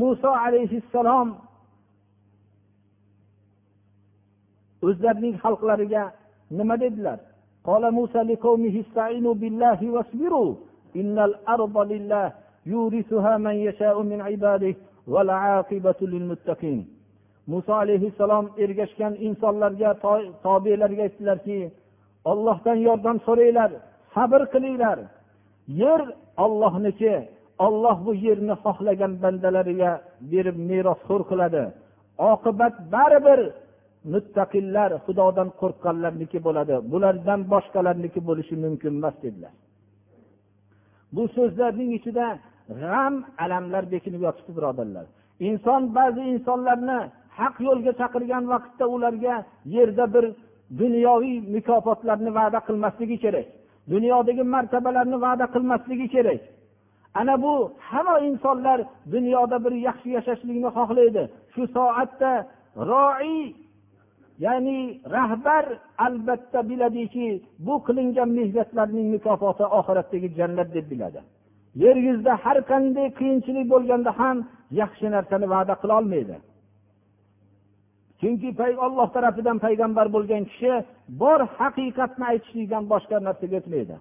muso 0.00 0.30
alayhissalom 0.44 1.28
o'zlarining 4.86 5.34
xalqlariga 5.42 6.04
nima 6.58 6.76
dedilar 6.84 7.18
قال 7.68 7.84
موسى 7.98 8.18
لقومه 8.18 8.74
استعينوا 8.84 9.34
بالله 9.34 9.90
واصبروا 9.94 10.50
إن 11.00 11.16
الأرض 11.28 11.76
لله 11.92 12.26
يورثها 12.66 13.32
من 13.46 13.54
يشاء 13.66 14.02
من 14.02 14.20
عباده 14.28 14.74
والعاقبة 15.12 16.00
للمتقين 16.12 16.80
muso 17.51 17.73
alayhissalom 17.83 18.45
ergashgan 18.63 19.13
insonlarga 19.27 19.89
tobelarga 20.45 21.01
aytdilarki 21.07 21.59
ollohdan 22.31 22.77
yordam 22.87 23.17
so'ranglar 23.27 23.71
sabr 24.13 24.41
qilinglar. 24.53 24.97
Yer 25.81 26.01
ollohniki 26.45 27.13
olloh 27.65 27.97
bu 28.05 28.11
yerni 28.25 28.55
xohlagan 28.63 29.13
bandalariga 29.23 29.91
berib 30.31 30.57
merosxo'r 30.69 31.21
qiladi. 31.31 31.63
Oqibat 32.31 32.75
baribir 32.93 33.39
muttaqillar 34.13 34.89
xudodan 35.05 35.49
qo'rqqanlarniki 35.61 36.39
bo'ladi. 36.47 36.75
Bulardan 36.91 37.39
boshqalarniki 37.53 38.19
bo'lishi 38.27 38.55
mumkin 38.63 38.93
emas 38.99 39.15
dedilar. 39.23 39.53
Bu 41.15 41.23
so'zlarning 41.35 41.89
ichida 41.99 42.25
g'am 42.81 43.13
alamlar 43.43 43.83
bekinib 43.93 44.21
yotibdi 44.27 44.51
birodarlar. 44.57 45.05
Inson 45.49 45.81
ba'zi 45.97 46.21
insonlarni 46.33 46.99
haq 47.37 47.55
yo'lga 47.67 47.91
chaqirgan 47.99 48.43
vaqtda 48.53 48.85
ularga 48.95 49.35
yerda 49.75 50.05
bir 50.13 50.25
dunyoviy 50.81 51.37
mukofotlarni 51.55 52.31
va'da 52.39 52.59
qilmasligi 52.67 53.17
kerak. 53.23 53.47
Dunyodagi 53.93 54.43
martabalarni 54.55 55.17
va'da 55.25 55.45
qilmasligi 55.55 56.07
kerak. 56.15 56.41
Ana 57.19 57.35
bu 57.43 57.53
hamma 57.89 58.19
insonlar 58.29 58.79
dunyoda 59.15 59.57
bir 59.65 59.73
yaxshi 59.87 60.09
yashashlikni 60.17 60.69
xohlaydi. 60.77 61.23
Shu 61.53 61.63
soatda 61.75 62.31
roiy 62.91 63.41
ya'ni 64.45 64.79
rahbar 65.15 65.65
albatta 66.05 66.59
biladiki 66.69 67.27
bu 67.65 67.73
qilingan 67.87 68.29
mehnatlarning 68.39 69.07
mukofoti 69.15 69.65
oxiratdagi 69.79 70.27
jannat 70.39 70.69
deb 70.75 70.85
biladi. 70.91 71.19
Yer 71.83 71.95
yuzida 72.07 72.33
har 72.43 72.57
qanday 72.71 73.07
qiyinchilik 73.19 73.65
bo'lganda 73.73 74.11
ham 74.19 74.37
yaxshi 74.81 75.07
narsani 75.15 75.47
va'da 75.53 75.73
qilolmaydi 75.81 76.35
chunki 78.23 78.49
olloh 78.85 79.07
tarafidan 79.15 79.57
payg'ambar 79.65 80.07
bo'lgan 80.15 80.43
kishi 80.51 80.71
bor 81.21 81.39
haqiqatni 81.57 82.25
aytishlikdan 82.31 82.83
boshqa 82.91 83.17
narsaga 83.27 83.55
o'tmaydi. 83.61 83.95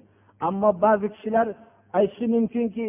Ammo 0.48 0.70
ba'zi 0.84 1.06
kishilar 1.14 1.46
aytishi 1.98 2.26
mumkinki 2.34 2.88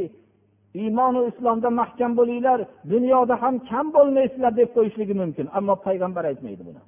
iymonu 0.82 1.22
islomda 1.32 1.70
mahkam 1.82 2.12
bo'linglar 2.20 2.60
dunyoda 2.94 3.36
ham 3.44 3.56
kam 3.70 3.86
bo'lmaysizlar 3.96 4.52
deb 4.60 4.70
qo'yishligi 4.76 5.16
mumkin. 5.22 5.46
Ammo 5.58 5.76
payg'ambar 5.88 6.24
aytmaydi 6.32 6.64
buni. 6.70 6.82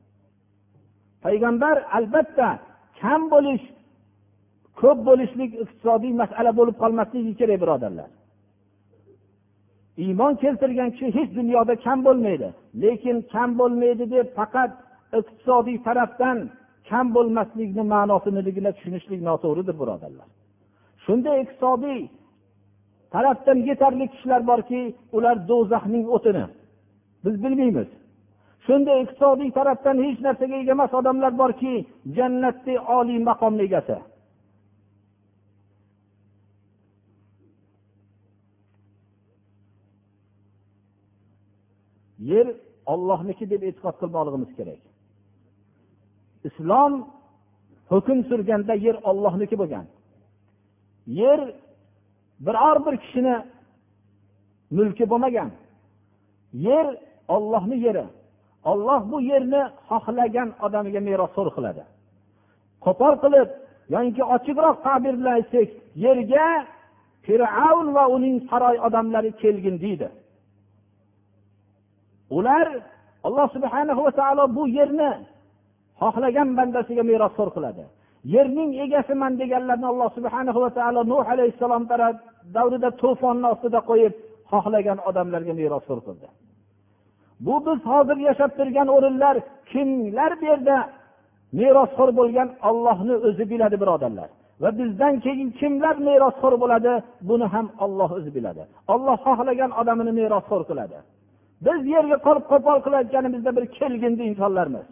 Payg'ambar 1.26 1.76
albatta 1.98 2.50
kam 3.02 3.22
bo'lish 3.34 3.66
ko'p 4.82 5.00
bo'lishlik 5.08 5.52
iqtisodiy 5.64 6.14
masala 6.22 6.52
bo'lib 6.60 6.76
qolmasligi 6.84 7.34
kerak 7.40 7.58
birodarlar. 7.64 8.10
Iymon 9.98 10.34
keltirgan 10.44 10.90
kishi 10.92 11.08
hech 11.18 11.32
dunyoda 11.40 11.76
kam 11.86 12.00
bo'lmaydi. 12.08 12.48
Lekin 12.84 13.18
kam 13.34 13.50
bo'lmaydi 13.60 14.06
deb 14.16 14.28
faqat 14.40 14.72
iqtisodiy 15.20 15.78
tarafdan 15.88 16.38
kam 16.90 17.06
bo'lmaslikni 17.16 17.84
ma'nosiligina 17.94 18.72
tushunishlik 18.78 19.22
noto'g'ridir 19.30 19.76
birodarlar. 19.82 20.28
Shunday 21.06 21.38
iqtisodiy 21.44 22.00
tarafdan 23.14 23.58
yetarli 23.70 24.06
kishilar 24.14 24.42
borki 24.52 24.82
ular 25.18 25.36
do'zaxning 25.50 26.06
o'tini. 26.16 26.46
Biz 27.26 27.36
bilmaymiz. 27.44 27.90
Shunday 28.66 28.98
iqtisodiy 29.04 29.50
tarafdan 29.60 29.98
hech 30.06 30.20
narsaga 30.26 30.56
ega 30.62 30.72
emas 30.78 30.92
odamlar 31.00 31.34
borki 31.42 31.74
jannatdek 32.18 32.80
oliy 32.98 33.20
maqomni 33.30 33.64
egasi. 33.70 33.98
Yer 42.32 42.48
ollohniki 42.94 43.46
deb 43.54 43.62
e'tiqod 43.68 43.96
qilmoqligimiz 44.02 44.52
kerak. 44.58 44.82
Islom 46.48 46.94
hukm 47.92 48.20
surganda 48.30 48.74
yer 48.86 48.96
ollohniki 49.10 49.56
bo'lgan. 49.62 49.86
Yer 51.22 51.40
biror 52.46 52.78
bir 52.86 52.96
kishini 53.04 53.36
mulki 54.78 55.06
bo'lmagan. 55.12 55.50
Yer 56.68 56.88
ollohni 57.36 57.78
yeri. 57.86 58.06
Olloh 58.72 59.12
bu 59.12 59.18
yerni 59.32 59.62
xohlagan 59.90 60.50
odamiga 60.66 61.02
merosxo'r 61.10 61.50
qiladi. 61.56 61.84
Qo'pol 62.86 63.14
qilib 63.24 63.50
yoki 63.96 64.24
ochiqroq 64.36 64.78
tabir 64.88 65.14
bilan 65.20 65.34
aytsak 65.40 65.70
yerga 66.06 66.48
fir'avn 67.26 67.88
va 67.98 68.04
uning 68.16 68.38
saroy 68.50 68.78
odamlari 68.88 69.32
kelgin 69.44 69.76
deydi. 69.86 70.08
Ular 72.38 72.68
alloh 73.28 73.48
subhana 73.56 73.94
va 73.98 74.12
taolo 74.20 74.44
bu 74.58 74.64
yerni 74.78 75.12
xohlagan 76.02 76.50
bandasiga 76.58 77.04
merosxo'r 77.12 77.50
qiladi. 77.56 77.84
Yerning 78.36 78.72
egasiman 78.86 79.34
deganlarni 79.42 79.88
alloh 79.94 80.10
subhana 80.18 80.52
va 80.64 80.70
taolo 80.78 81.02
nuh 81.12 81.26
alayhissalom 81.34 81.84
davrida 82.56 82.90
to'fonni 83.02 83.48
ostida 83.54 83.80
qo'yib 83.90 84.14
xohlagan 84.52 84.98
odamlarga 85.10 85.54
merosxo'r 85.62 86.00
qildi. 86.08 86.28
Bu 87.46 87.56
biz 87.66 87.80
hozir 87.92 88.18
yashab 88.28 88.52
turgan 88.58 88.88
o'rinlar 88.96 89.36
kimlar 89.72 90.32
bu 90.40 90.46
yerda 90.52 90.78
merosxo'r 91.60 92.10
bo'lgan 92.20 92.50
ollohni 92.70 93.16
o'zi 93.28 93.44
biladi 93.52 93.76
birodarlar. 93.84 94.30
Va 94.64 94.70
bizdan 94.80 95.14
keyin 95.26 95.50
kimlar 95.60 95.96
merosxo'r 96.08 96.56
bo'ladi 96.64 96.94
buni 97.30 97.48
ham 97.54 97.68
olloh 97.86 98.10
o'zi 98.18 98.32
biladi. 98.38 98.64
Olloh 98.94 99.18
xohlagan 99.26 99.72
odamini 99.82 100.12
merosxo'r 100.20 100.64
qiladi. 100.70 100.98
biz 101.67 101.81
yerga 101.95 102.17
qolib 102.27 102.45
qo'pol 102.53 102.79
qilayotganimizda 102.87 103.51
bir 103.57 103.65
kelgindi 103.79 104.23
insonlarmiz 104.31 104.87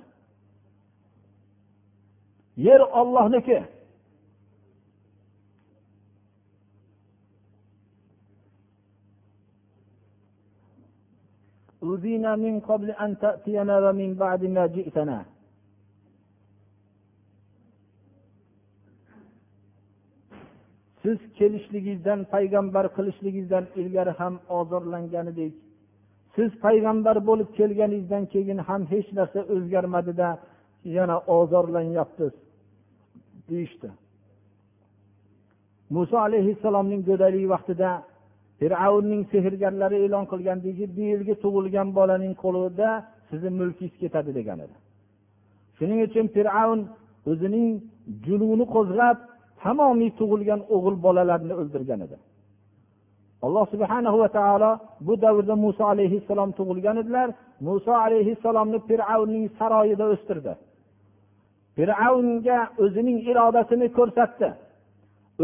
yer 2.66 2.80
ollohniki 3.00 3.58
أوذينا 11.82 12.36
من 12.36 12.54
قبل 12.60 12.88
أن 13.04 13.10
تأتينا 13.24 13.74
ومن 13.84 14.10
بعد 14.14 14.42
ما 14.44 14.64
جئتنا 14.76 15.18
siz 21.02 21.18
kelishligingizdan 21.38 22.20
payg'ambar 22.32 22.86
qilishligingizdan 22.96 23.64
ilgari 23.80 24.12
ham 24.20 24.34
ozorlangan 24.58 25.26
edik 25.32 25.54
siz 26.35 26.51
payg'ambar 26.65 27.17
bo'lib 27.29 27.49
kelganingizdan 27.57 28.23
keyin 28.33 28.59
ham 28.67 28.81
hech 28.93 29.07
narsa 29.17 29.39
o'zgarmadida 29.53 30.29
yana 30.97 31.17
ozorlanyapsiz 31.37 32.33
deyishdi. 33.49 33.89
Muso 35.95 36.17
alayhissalomning 36.27 37.01
go'daylik 37.09 37.45
vaqtida 37.53 37.89
fir'avnning 38.59 39.21
sehrgarlari 39.33 39.97
e'lon 40.05 40.25
qilgandiki 40.31 40.83
bu 40.95 41.01
yilgi 41.11 41.35
tug'ilgan 41.43 41.87
bolaning 41.97 42.33
qo'lida 42.43 42.89
sizni 43.29 43.51
mulkingiz 43.59 43.95
ketadi 44.03 44.31
degan 44.39 44.59
edi. 44.65 44.75
Shuning 45.77 45.99
uchun 46.07 46.25
fir'avn 46.35 46.81
o'zining 47.31 47.67
jununi 48.25 48.65
qo'zg'ab 48.75 49.17
tamomiy 49.63 50.11
tug'ilgan 50.19 50.61
o'g'il 50.75 50.95
bolalarni 51.05 51.53
o'ldirgan 51.61 51.99
edi. 52.05 52.17
Alloh 53.45 53.65
subhana 53.73 54.09
va 54.21 54.29
taolo 54.37 54.71
bu 55.07 55.13
davrda 55.23 55.55
muso 55.65 55.83
alayhissalom 55.93 56.49
tug'ilgan 56.57 56.97
edilar. 57.03 57.29
Muso 57.67 57.93
alayhissalomni 58.05 58.79
fir'avnning 58.89 59.45
saroyida 59.59 60.05
o'stirdi. 60.13 60.53
Fir'avnga 61.75 62.59
o'zining 62.83 63.17
irodasini 63.31 63.87
ko'rsatdi. 63.97 64.49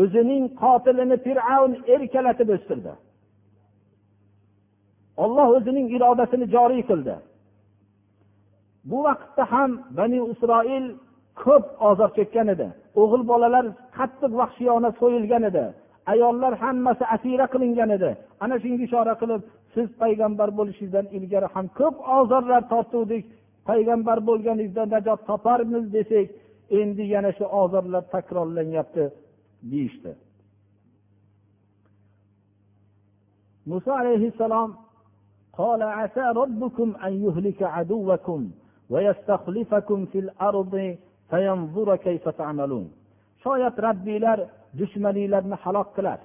O'zining 0.01 0.43
qotilini 0.62 1.17
fir'avn 1.25 1.73
erkalatib 1.93 2.49
o'stirdi. 2.55 2.93
Olloh 5.23 5.47
o'zining 5.57 5.88
irodasini 5.95 6.45
joriy 6.55 6.83
qildi. 6.89 7.15
Bu 8.89 8.97
vaqtda 9.07 9.43
ham 9.53 9.71
bani 9.97 10.19
isroil 10.33 10.85
ko'p 11.43 11.65
ozor 11.89 12.09
chekkan 12.17 12.47
edi. 12.53 12.67
O'g'il 13.01 13.23
bolalar 13.31 13.65
qattiq 13.97 14.31
vahshiyona 14.41 14.89
so'yilgan 14.99 15.43
edi. 15.51 15.65
ayollar 16.12 16.53
hammasi 16.62 17.05
asira 17.14 17.46
qilingan 17.53 17.90
edi 17.96 18.11
ana 18.44 18.57
shunga 18.62 18.83
ishora 18.88 19.14
qilib 19.22 19.42
siz 19.74 19.88
payg'ambar 20.03 20.48
bo'lishingizdan 20.59 21.07
ilgari 21.16 21.48
ham 21.55 21.66
ko'p 21.79 21.96
ozorlar 22.18 22.62
tortuvdik 22.72 23.24
payg'ambar 23.68 24.18
bo'lganingizda 24.29 24.85
najot 24.94 25.20
toparmiz 25.31 25.85
desak 25.96 26.27
endi 26.81 27.05
yana 27.14 27.31
shu 27.38 27.44
ozorlar 27.62 28.03
takrorlanyapti 28.14 29.05
deyishdi 29.70 30.12
muso 33.70 33.90
alayhissalom 34.00 34.70
قال 35.62 35.83
عسى 35.83 36.24
ربكم 36.42 36.88
أن 37.07 37.12
يهلك 37.24 37.61
عدوكم 37.62 38.40
ويستخلفكم 38.90 40.07
في 40.07 40.18
الأرض 40.18 40.96
فينظر 41.31 41.96
كيف 41.96 42.29
تعملون 42.29 42.87
shoyat 43.43 43.75
rabbiylar 43.88 44.39
dushmaninglarni 44.80 45.56
halok 45.63 45.89
qilar 45.97 46.19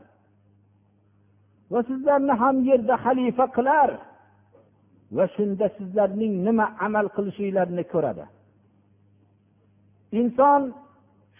va 1.72 1.80
sizlarni 1.90 2.34
ham 2.42 2.56
yerda 2.68 2.94
xalifa 3.04 3.46
qilar. 3.56 3.90
Va 5.16 5.24
shunda 5.36 5.66
sizlarning 5.78 6.32
nima 6.46 6.66
amal 6.86 7.06
qilishinglarni 7.16 7.84
ko'radi. 7.92 8.24
Inson 10.20 10.62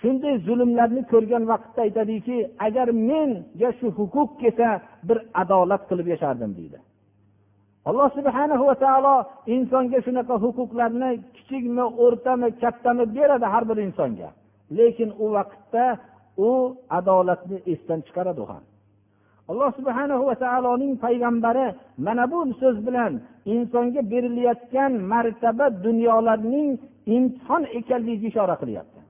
shunday 0.01 0.35
zulmlarni 0.47 1.03
ko'rgan 1.13 1.45
vaqtda 1.53 1.81
aytadiki 1.87 2.39
agar 2.67 2.89
menga 3.11 3.71
shu 3.79 3.87
huquq 3.99 4.31
kelsa 4.43 4.69
bir 5.09 5.19
adolat 5.43 5.83
qilib 5.89 6.07
yashardim 6.15 6.53
deydi. 6.59 6.79
Alloh 7.89 8.09
subhana 8.19 8.57
va 8.69 8.75
taolo 8.85 9.17
insonga 9.57 9.99
shunaqa 10.07 10.35
huquqlarni 10.45 11.11
kichikmi 11.37 11.85
o'rtami 12.05 12.49
kattami 12.63 13.05
beradi 13.17 13.47
har 13.53 13.65
bir 13.71 13.79
insonga. 13.87 14.29
Lekin 14.71 15.11
u 15.25 15.27
vaqtda 15.37 15.87
u 16.49 16.51
adolatni 16.99 17.59
esdan 17.73 18.01
chiqaradi 18.07 18.41
u 18.45 18.47
ham. 18.53 18.65
Alloh 19.51 19.71
subhana 19.79 20.15
va 20.29 20.35
taoloning 20.45 20.95
payg'ambari 21.05 21.67
mana 22.07 22.25
bu 22.33 22.39
so'z 22.61 22.77
bilan 22.87 23.13
insonga 23.55 24.01
berilayotgan 24.13 24.93
martaba 25.13 25.67
dunyolarning 25.87 26.71
imtihon 27.17 27.63
ekanligiga 27.79 28.27
ishora 28.33 28.57
qilyapti. 28.63 29.01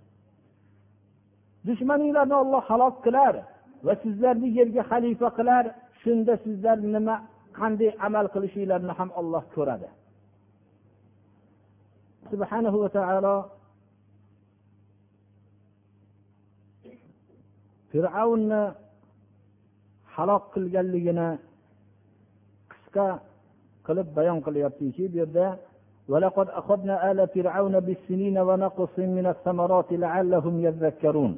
Dushmaninglarni 1.66 2.34
olloh 2.42 2.62
halok 2.70 2.94
qilar 3.06 3.34
va 3.86 3.94
sizlarni 4.02 4.48
yerga 4.58 4.82
xalifa 4.90 5.28
qilar 5.38 5.64
shunda 6.02 6.34
sizlar 6.44 6.78
nima 6.94 7.16
qanday 7.58 7.90
amal 8.06 8.26
qilishinglarni 8.34 8.92
ham 8.98 9.10
olloh 9.20 9.44
ko'radi. 9.54 9.88
Subhanahu 12.30 12.76
va 12.82 12.88
taolo 12.98 13.34
fir'avnni 17.93 18.61
halok 20.13 20.43
qilganligini 20.53 21.29
qisqa 22.71 23.07
qilib 23.87 24.07
bayon 24.17 24.39
qilyaptiki 24.45 25.03
bu 25.13 25.17
yerda 25.23 25.47
ولقد 26.13 26.47
أخذنا 26.59 26.95
آل 27.11 27.19
فرعون 27.35 27.75
بالسنين 27.87 28.37
ونقص 28.47 28.95
من 29.17 29.25
الثمرات 29.33 29.89
لعلهم 30.03 30.55
يذكرون 30.67 31.33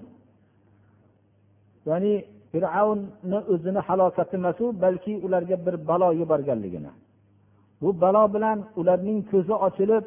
ya'ni 1.90 2.14
fir'avnni 2.52 3.40
o'zini 3.54 3.80
halokati 3.88 4.36
emasu 4.40 4.66
balki 4.84 5.14
ularga 5.26 5.58
bir 5.66 5.76
balo 5.90 6.10
yuborganligini 6.22 6.92
bu 7.82 7.90
balo 8.04 8.24
bilan 8.36 8.58
ularning 8.80 9.20
ko'zi 9.32 9.54
ochilib 9.68 10.04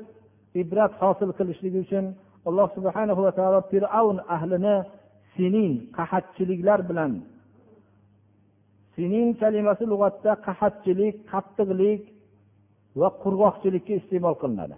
ibrat 0.62 0.92
hosil 1.02 1.30
qilishligi 1.38 1.78
uchun 1.86 2.04
alloh 2.48 2.66
subhana 2.76 3.12
va 3.18 3.32
taolo 3.38 3.60
fir'avn 3.72 4.16
ahlini 4.36 4.76
sinin 5.39 5.73
qahatchiliklar 5.97 6.79
bilan. 6.89 7.11
Sinin 8.95 9.27
kalimasi 9.41 9.83
lug'atda 9.91 10.31
qahatchilik 10.47 11.15
qattiqlik 11.31 12.01
va 12.99 13.07
qurg'oqchilikka 13.23 13.93
iste'mol 13.99 14.35
qilinadi. 14.41 14.75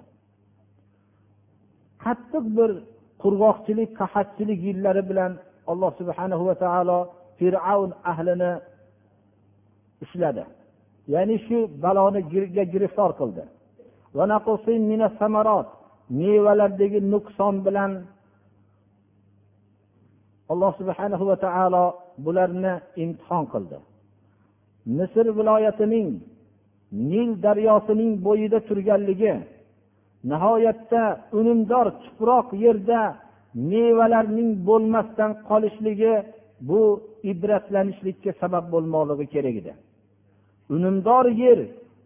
Qattiq 2.03 2.45
bir 2.57 2.71
qurg'oqchilik 3.23 3.89
qahatchilik 4.01 4.59
yillari 4.67 5.03
bilan 5.09 5.31
alloh 5.71 5.91
subhana 5.99 6.35
va 6.47 6.55
taolo 6.63 6.99
fir'avn 7.39 7.91
ahlini 8.11 8.51
ushladi 10.03 10.43
ya'ni 11.13 11.35
shu 11.45 11.57
baloni 11.83 12.21
giriftor 12.73 13.11
qildi. 13.19 13.43
Mevalardagi 16.21 16.99
nuqson 17.13 17.55
bilan 17.65 17.91
alloh 20.51 20.71
subhana 20.79 21.15
va 21.29 21.35
taolo 21.45 21.85
bularni 22.25 22.73
imtihon 23.03 23.45
qildi. 23.53 23.77
Misr 24.97 25.25
viloyatining 25.37 26.09
nil 27.11 27.29
daryosining 27.45 28.11
bo'yida 28.27 28.59
turganligi 28.67 29.33
nihoyatda 30.31 31.03
unumdor 31.39 31.87
tuproq 32.03 32.47
yerda 32.65 33.01
mevalarning 33.71 34.51
bo'lmasdan 34.67 35.31
qolishligi 35.49 36.13
bu 36.69 36.81
ibratlanishlikka 37.31 38.31
sabab 38.41 38.65
bo'lmoqligi 38.73 39.25
kerak 39.33 39.55
edi. 39.61 39.73
Unumdor 40.75 41.25
yer 41.43 41.59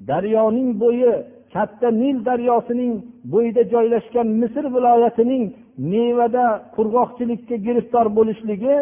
daryoning 0.10 0.69
bo'yi 0.84 1.13
katta 1.53 1.88
nil 2.01 2.17
daryosining 2.29 2.93
bo'yida 3.34 3.63
joylashgan 3.73 4.27
misr 4.41 4.65
viloyatining 4.75 5.43
mevada 5.78 6.46
qurg'oqchilikka 6.76 7.56
giriftor 7.56 8.06
bo'lishligi 8.18 8.76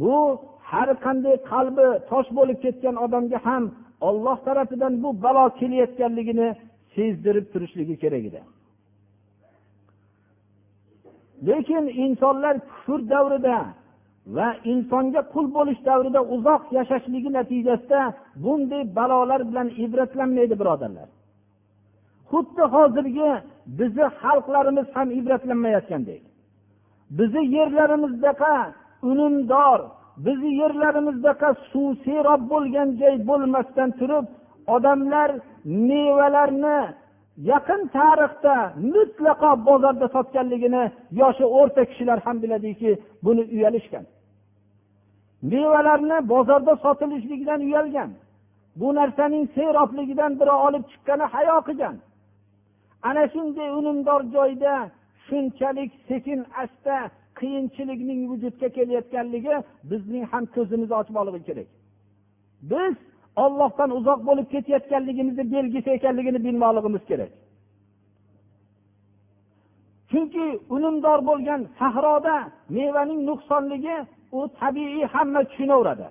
bu 0.00 0.16
har 0.70 0.88
qanday 1.04 1.36
qalbi 1.52 1.86
tosh 2.10 2.28
bo'lib 2.38 2.58
ketgan 2.64 2.96
odamga 3.04 3.38
ham 3.46 3.64
olloh 4.08 4.36
tarafidan 4.46 4.92
bu 5.02 5.08
balo 5.24 5.44
kelayotganligini 5.60 6.48
sezdirib 6.94 7.46
turishligi 7.52 7.96
kerak 8.02 8.24
edi. 8.30 8.40
Lekin 11.48 11.84
insonlar 12.04 12.54
kufr 12.70 13.00
davrida 13.12 13.58
va 14.36 14.48
insonga 14.72 15.20
qul 15.34 15.46
bo'lish 15.56 15.80
davrida 15.88 16.20
uzoq 16.34 16.62
yashashligi 16.78 17.30
natijasida 17.38 18.00
bunday 18.44 18.82
balolar 18.98 19.40
bilan 19.50 19.68
ibratlanmaydi 19.84 20.54
birodarlar. 20.60 21.08
Xuddi 22.30 22.64
hozirgi 22.74 23.30
bizni 23.78 24.06
xalqlarimiz 24.20 24.86
ham 24.96 25.08
ibratlanmayotgandek. 25.18 26.22
Bizni 27.10 27.42
yerlarimizdaqa 27.56 28.72
unumdor 29.02 29.80
bizni 30.26 30.50
yerlarimizdaqa 30.62 31.48
suv 31.72 31.88
serob 32.04 32.42
bo'lgan 32.52 32.88
joy 33.00 33.16
bo'lmasdan 33.28 33.90
turib 33.98 34.26
odamlar 34.74 35.30
mevalarni 35.88 36.78
yaqin 37.50 37.80
tarixda 37.96 38.56
mutlaqo 38.94 39.50
bozorda 39.68 40.06
sotganligini 40.16 40.84
yoshi 41.20 41.44
o'rta 41.58 41.82
kishilar 41.90 42.18
ham 42.26 42.36
biladiki 42.42 42.90
buni 43.24 43.42
uyalishgan. 43.54 44.04
Mevalarni 45.52 46.18
bozorda 46.32 46.76
sotilishligidan 46.84 47.60
uyalgan 47.68 48.10
bu 48.80 48.88
narsaning 48.98 49.44
serobligidan 49.54 50.32
biri 50.40 50.54
olib 50.66 50.84
chiqqani 50.90 51.24
hayo 51.34 51.56
qilgan. 51.68 51.96
Ana 53.08 53.24
shunday 53.32 53.68
unumdor 53.78 54.20
joyda 54.36 54.72
shunchalik 55.26 55.90
sekin 56.08 56.40
asta 56.62 56.96
qiyinchilikning 57.40 58.20
vujudga 58.30 58.68
kelayotganligi 58.76 59.54
bizning 59.90 60.24
ham 60.32 60.44
ko'zimizni 60.54 60.94
ochib 61.00 61.16
oligi 61.22 61.44
kerak. 61.48 61.68
Biz 62.70 62.94
ollohdan 63.44 63.90
uzoq 63.98 64.20
bo'lib 64.28 64.46
ketayotganligimizni 64.54 65.44
belgisi 65.54 65.88
ekanligini 65.98 66.40
bilmoqligimiz 66.46 67.04
kerak. 67.10 67.32
Chunki 70.10 70.44
unumdor 70.76 71.18
bo'lgan 71.28 71.60
sahroda 71.78 72.36
mevaning 72.76 73.20
nuqsonligi 73.28 73.96
u 74.38 74.40
tabiiy 74.60 75.04
hamma 75.14 75.40
tushunaveradi. 75.48 76.06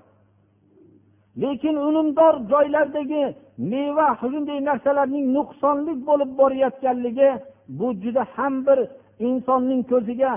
Lekin 1.41 1.75
unumdor 1.87 2.33
joylardagi 2.51 3.23
meva 3.71 4.07
shunday 4.21 4.59
narsalarning 4.69 5.25
nuqsonlik 5.37 5.99
bo'lib 6.09 6.31
borayotganligi 6.39 7.29
bu 7.77 7.87
juda 8.03 8.23
ham 8.35 8.53
bir 8.67 8.79
insonning 9.19 9.81
ko'ziga 9.91 10.31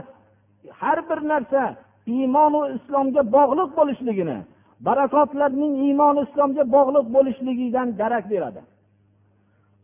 har 0.81 0.99
bir 1.09 1.21
narsa 1.33 1.63
iymonu 2.07 2.61
islomga 2.77 3.23
bog'liq 3.37 3.71
bo'lishligini 3.79 4.39
barakotlarning 4.87 5.75
iymoni 5.87 6.21
islomga 6.27 6.65
bog'liq 6.77 7.07
bo'lishligidan 7.17 7.89
darak 8.01 8.25
beradi. 8.33 8.61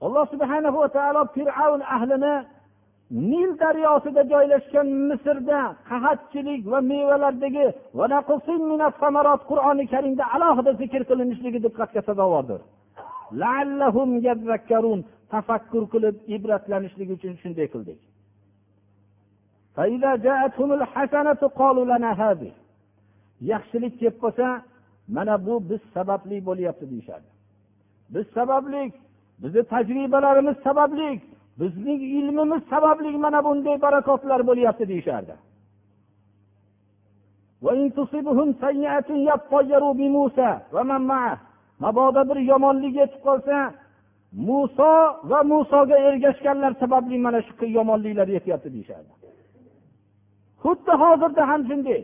Alloh 0.05 0.25
subhana 0.33 0.69
va 0.77 0.89
taolo 0.97 1.23
fir'avn 1.37 1.81
ahlini 1.97 2.35
nil 3.31 3.51
daryosida 3.63 4.23
joylashgan 4.33 4.89
misrda 5.09 5.61
qahatchilik 5.91 6.63
va 6.73 6.79
mevalardagi 6.93 7.67
qur'oni 9.51 9.85
karimda 9.93 10.25
alohida 10.35 10.73
zikr 10.83 11.03
qilinishligi 11.11 11.59
diqqatga 11.67 12.01
sazovordir. 12.09 12.61
Tafakkur 15.35 15.85
qilib 15.93 16.17
ibratlanishligi 16.37 17.13
uchun 17.19 17.35
shunday 17.43 17.67
qildik. 17.75 17.99
Yaxshilik 23.51 23.95
kelib 24.01 24.17
qolsa 24.23 24.47
mana 25.09 25.47
bu 25.47 25.55
biz 25.71 25.81
sababli 25.95 26.37
bo'lyapti 26.49 26.85
deyishadi 26.91 27.29
biz 28.15 28.27
sababli 28.35 28.93
bizni 29.43 29.63
tajribalarimiz 29.73 30.57
sababli 30.67 31.21
bizning 31.61 32.03
ilmimiz 32.19 32.63
sababli 32.71 33.19
mana 33.25 33.45
bunday 33.45 33.77
barakotlar 33.83 34.41
bo'lyapti 34.47 34.89
deyishardi 34.89 35.35
mabodo 41.85 42.23
bir 42.29 42.39
yomonlik 42.53 42.95
yetib 43.01 43.21
qolsa 43.27 43.57
muso 44.49 44.93
va 45.31 45.41
musoga 45.53 45.97
ergashganlar 46.09 46.73
sababli 46.83 47.17
mana 47.27 47.41
shu 47.47 47.67
yomonliklar 47.79 48.29
yetyapti 48.37 48.69
deyishardi 48.75 49.24
xuddi 50.65 50.93
hozirda 51.03 51.43
ham 51.51 51.61
shunday. 51.71 52.03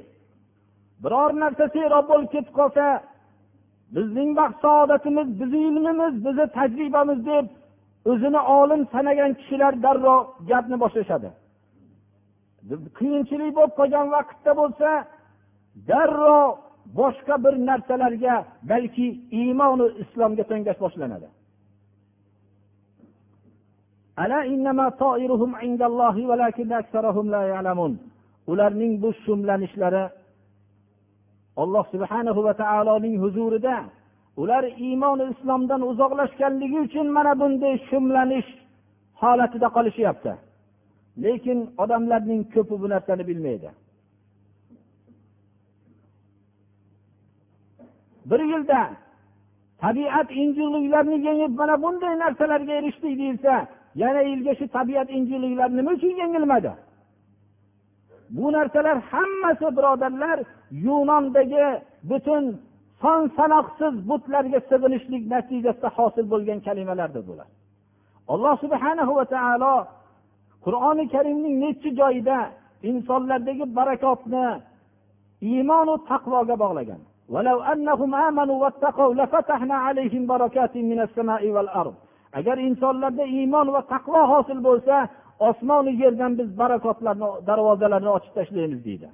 Biror 1.02 1.30
narsa 1.42 1.64
serob 1.74 2.06
bo'lib 2.10 2.28
ketib 2.34 2.54
qolsa 2.60 2.84
bizning 3.96 4.30
baxt 4.40 4.58
saodatimiz 4.64 5.28
bizni 5.40 5.60
ilmimiz 5.70 6.14
bizni 6.26 6.46
tajribamiz 6.58 7.20
deb 7.30 7.46
o'zini 8.10 8.40
olim 8.58 8.82
sanagan 8.92 9.32
kishilar 9.40 9.72
darrov 9.84 10.20
gapni 10.50 10.76
boshlashadi. 10.84 11.30
Qiyinchilik 12.98 13.52
bo'lib 13.56 13.74
qolgan 13.80 14.06
vaqtda 14.16 14.52
bo'lsa 14.60 14.90
darrov 15.90 16.48
boshqa 17.00 17.34
bir 17.44 17.54
narsalarga 17.68 18.34
balki 18.70 19.06
iymonu 19.40 19.86
islomga 20.02 20.44
to'ngash 20.50 20.80
boshlanadi. 20.84 21.28
Ularning 28.50 28.92
bu 29.02 29.08
shumlanishlari 29.24 30.04
alloh 31.62 31.84
subhanahu 31.94 32.40
va 32.46 32.52
taoloning 32.62 33.16
huzurida 33.24 33.76
ular 34.42 34.64
iymoni 34.86 35.24
islomdan 35.32 35.80
uzoqlashganligi 35.90 36.78
uchun 36.86 37.06
mana 37.16 37.32
bunday 37.40 37.74
shumlanish 37.90 38.50
holatida 39.22 39.68
qolishyapti. 39.76 40.32
Lekin 41.22 41.58
odamlarning 41.82 42.42
ko'pi 42.54 42.74
bu 42.82 42.86
narsani 42.94 43.24
bilmaydi. 43.30 43.70
Bir 48.30 48.40
yilda 48.52 48.80
tabiat 49.82 50.28
injirliklarni 50.42 51.16
yengib 51.26 51.52
mana 51.60 51.82
bunday 51.82 52.14
narsalarga 52.22 52.72
erishdik 52.80 53.14
deyilsa 53.20 53.54
yana 54.02 54.20
yilga 54.30 54.52
shu 54.58 54.66
tabiat 54.76 55.08
injiqliklari 55.16 55.76
nima 55.76 55.90
uchun 55.96 56.14
yengilmadi? 56.22 56.72
Bu 58.36 58.52
narsalar 58.52 58.98
hammasi 59.10 59.66
birodarlar 59.76 60.38
yunondagi 60.70 61.66
butun 62.10 62.44
son 63.02 63.20
sanoqsiz 63.38 63.94
butlarga 64.10 64.58
sig'inishlik 64.70 65.22
natijasida 65.34 65.88
hosil 65.96 66.26
bo'lgan 66.32 66.58
kalimalardir 66.66 67.22
bular. 67.28 67.48
Alloh 68.32 68.54
subhana 68.64 69.02
va 69.18 69.24
taolo 69.34 69.74
qur'oni 70.64 71.04
karimning 71.14 71.56
nechi 71.64 71.90
joyida 72.00 72.38
insonlardagi 72.90 73.64
barakotni 73.78 74.46
iymonu 75.50 75.94
taqvoga 76.10 76.56
bog'lagan. 76.64 77.00
Agar 82.38 82.56
insonlarda 82.68 83.24
iymon 83.38 83.66
va 83.74 83.82
taqvo 83.92 84.20
hosil 84.32 84.58
bo'lsa 84.68 84.96
osmonu 85.48 85.90
yerdan 86.02 86.32
biz 86.38 86.58
barakotlarni 86.58 87.28
darvozalarni 87.48 88.10
ochib 88.16 88.32
tashlaymiz 88.38 88.80
deydi. 88.88 89.08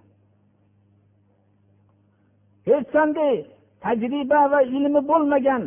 Hech 2.68 2.86
qanday 2.96 3.34
tajriba 3.84 4.40
va 4.52 4.60
ilmi 4.76 5.00
bo'lmagan 5.10 5.62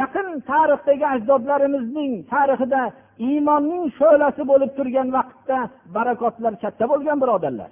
yaqin 0.00 0.28
tarixdagi 0.50 1.06
ajdodlarimizning 1.14 2.12
tarixida 2.32 2.82
iymonning 3.28 3.84
shu'lasi 3.98 4.42
bo'lib 4.50 4.70
turgan 4.78 5.08
vaqtda 5.16 5.58
barakotlar 5.96 6.52
katta 6.62 6.84
bo'lgan 6.92 7.18
birodarlar. 7.22 7.70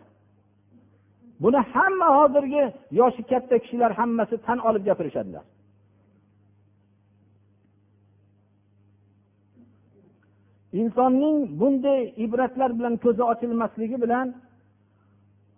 Buni 1.42 1.60
hamma 1.72 2.08
hozirgi 2.18 2.64
yoshi 3.00 3.22
katta 3.30 3.56
kishilar 3.62 3.90
hammasi 4.00 4.36
tan 4.46 4.58
olib 4.68 4.82
gapirishadilar. 4.88 5.44
Insonning 10.80 11.36
bunday 11.60 12.00
ibratlar 12.24 12.70
bilan 12.78 12.94
ko'zi 13.04 13.22
ochilmasligi 13.32 13.96
bilan 14.04 14.26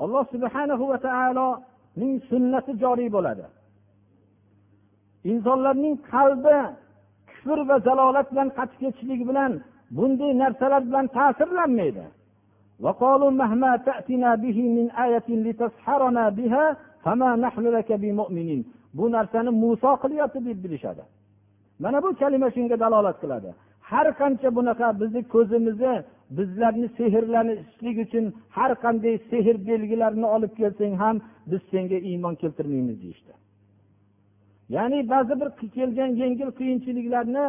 alloh 0.03 0.25
subhanahu 0.35 0.85
va 0.91 0.99
taoloning 1.07 2.15
sunnati 2.31 2.73
joriy 2.83 3.09
bo'ladi. 3.17 3.45
Insonlarning 5.33 5.95
qalbi 6.13 6.59
kufr 7.31 7.59
va 7.69 7.77
zalolat 7.89 8.27
bilan 8.33 8.49
qatib 8.59 8.79
ketishligi 8.83 9.25
bilan 9.31 9.53
bunday 9.97 10.33
narsalar 10.43 10.83
bilan 10.89 11.07
ta'sirlanmaydi. 11.17 12.05
Bu 18.97 19.05
narsani 19.17 19.51
muso 19.63 19.91
qilyapti 20.03 20.39
deb 20.47 20.59
bilishadi. 20.65 21.03
Mana 21.83 21.99
bu 22.05 22.09
kalima 22.21 22.49
shunga 22.55 22.77
dalolat 22.85 23.17
qiladi. 23.23 23.51
Har 23.91 24.07
qancha 24.21 24.49
bunaqa 24.59 24.89
bizni 25.01 25.23
ko'zimizni 25.35 25.95
bizlarni 26.39 26.89
sehrlanishlik 26.99 27.97
uchun 28.05 28.25
har 28.57 28.71
qanday 28.85 29.15
sehr 29.31 29.57
belgilarini 29.69 30.29
olib 30.37 30.53
kelsang 30.61 30.95
ham 31.03 31.17
biz 31.51 31.61
senga 31.73 31.99
iymon 32.11 32.35
keltirmaymiz 32.43 32.97
deyishdi. 33.03 33.33
Ya'ni 34.77 34.99
ba'zi 35.13 35.35
bir 35.41 35.49
kelgan 35.77 36.11
yengil 36.23 36.51
qiyinchiliklarni 36.59 37.47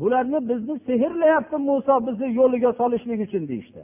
bularni 0.00 0.38
bizni 0.50 0.74
sehrlayapti 0.88 1.56
muso 1.68 1.94
bizni 2.06 2.28
yo'liga 2.40 2.70
solishlik 2.80 3.20
uchun 3.26 3.44
deyishdi. 3.50 3.82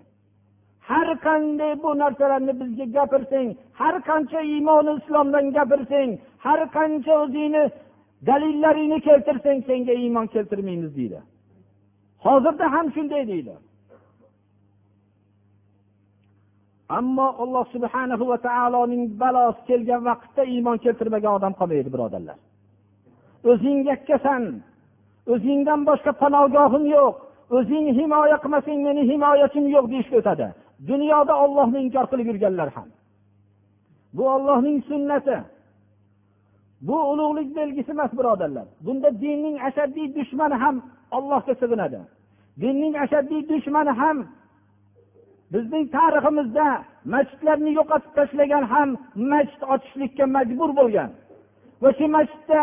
Har 0.90 1.08
qanday 1.26 1.72
bu 1.82 1.90
narsalarni 2.02 2.52
bizga 2.60 2.86
gapirsang 2.96 3.48
har 3.80 3.94
qancha 4.08 4.40
iymoni 4.54 4.92
islomdan 5.00 5.46
gapirsang 5.56 6.10
har 6.44 6.60
qancha 6.76 7.12
o'zingni 7.24 7.64
dalillaringni 8.28 8.98
keltirsang 9.08 9.58
senga 9.68 9.94
iymon 10.02 10.26
keltirmaymiz 10.34 10.92
deydi. 10.98 11.20
Hozirda 12.26 12.66
ham 12.74 12.87
shunday 12.94 13.22
deydi. 13.33 13.54
Ammo 16.98 17.28
alloh 17.42 17.64
subhanahu 17.74 18.24
va 18.30 18.38
taoloning 18.48 19.04
balosi 19.22 19.61
kelgan 19.68 20.02
vaqtda 20.09 20.42
iymon 20.54 20.76
keltirmagan 20.85 21.33
odam 21.38 21.52
qolmaydi 21.61 21.90
birodarlar. 21.94 22.38
O'zing 23.50 23.78
yakkasan 23.90 24.42
o'zingdan 25.33 25.80
boshqa 25.88 26.12
panogohim 26.22 26.85
yo'q 26.96 27.14
o'zing 27.56 27.87
himoya 27.98 28.37
qilmasang 28.42 28.80
meni 28.87 29.02
himoyachim 29.11 29.64
yo'q 29.74 29.87
deyishga 29.92 30.16
o'tadi. 30.20 30.46
Dunyoda 30.90 31.35
ollohni 31.44 31.78
inkor 31.87 32.06
qilib 32.11 32.26
yurganlar 32.30 32.68
ham. 32.76 32.88
Bu 34.16 34.22
ollohning 34.35 34.78
sunnati. 34.90 35.37
Bu 36.80 36.96
ulug'lik 37.10 37.56
belgisi 37.56 37.90
emas 37.90 38.12
birodarlar. 38.18 38.66
Bunda 38.80 39.20
dinning 39.20 39.56
ashaddiy 39.68 40.14
dushmani 40.16 40.54
ham 40.54 40.82
allohga 41.16 41.54
sig'inadi. 41.62 42.00
Dinning 42.62 42.94
ashaddiy 43.04 43.42
dushmani 43.48 43.92
ham 44.00 44.16
bizning 45.52 45.84
tariximizda 45.96 46.66
masjidlarni 47.14 47.70
yo'qotib 47.78 48.12
tashlagan 48.18 48.64
ham 48.72 48.88
masjid 49.32 49.62
ochishlikka 49.74 50.24
majbur 50.36 50.70
bo'lgan. 50.80 51.10
Va 51.82 51.90
shu 51.98 52.06
masjidda 52.16 52.62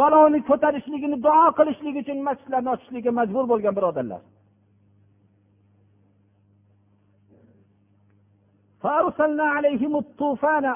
baloni 0.00 0.38
ko'tarishligini 0.50 1.16
duo 1.26 1.46
qilishlik 1.58 1.94
uchun 2.02 2.18
masjidlarni 2.28 2.68
ochishlikka 2.74 3.10
majbur 3.20 3.44
bo'lgan 3.52 3.74
birodarlar. 3.78 4.20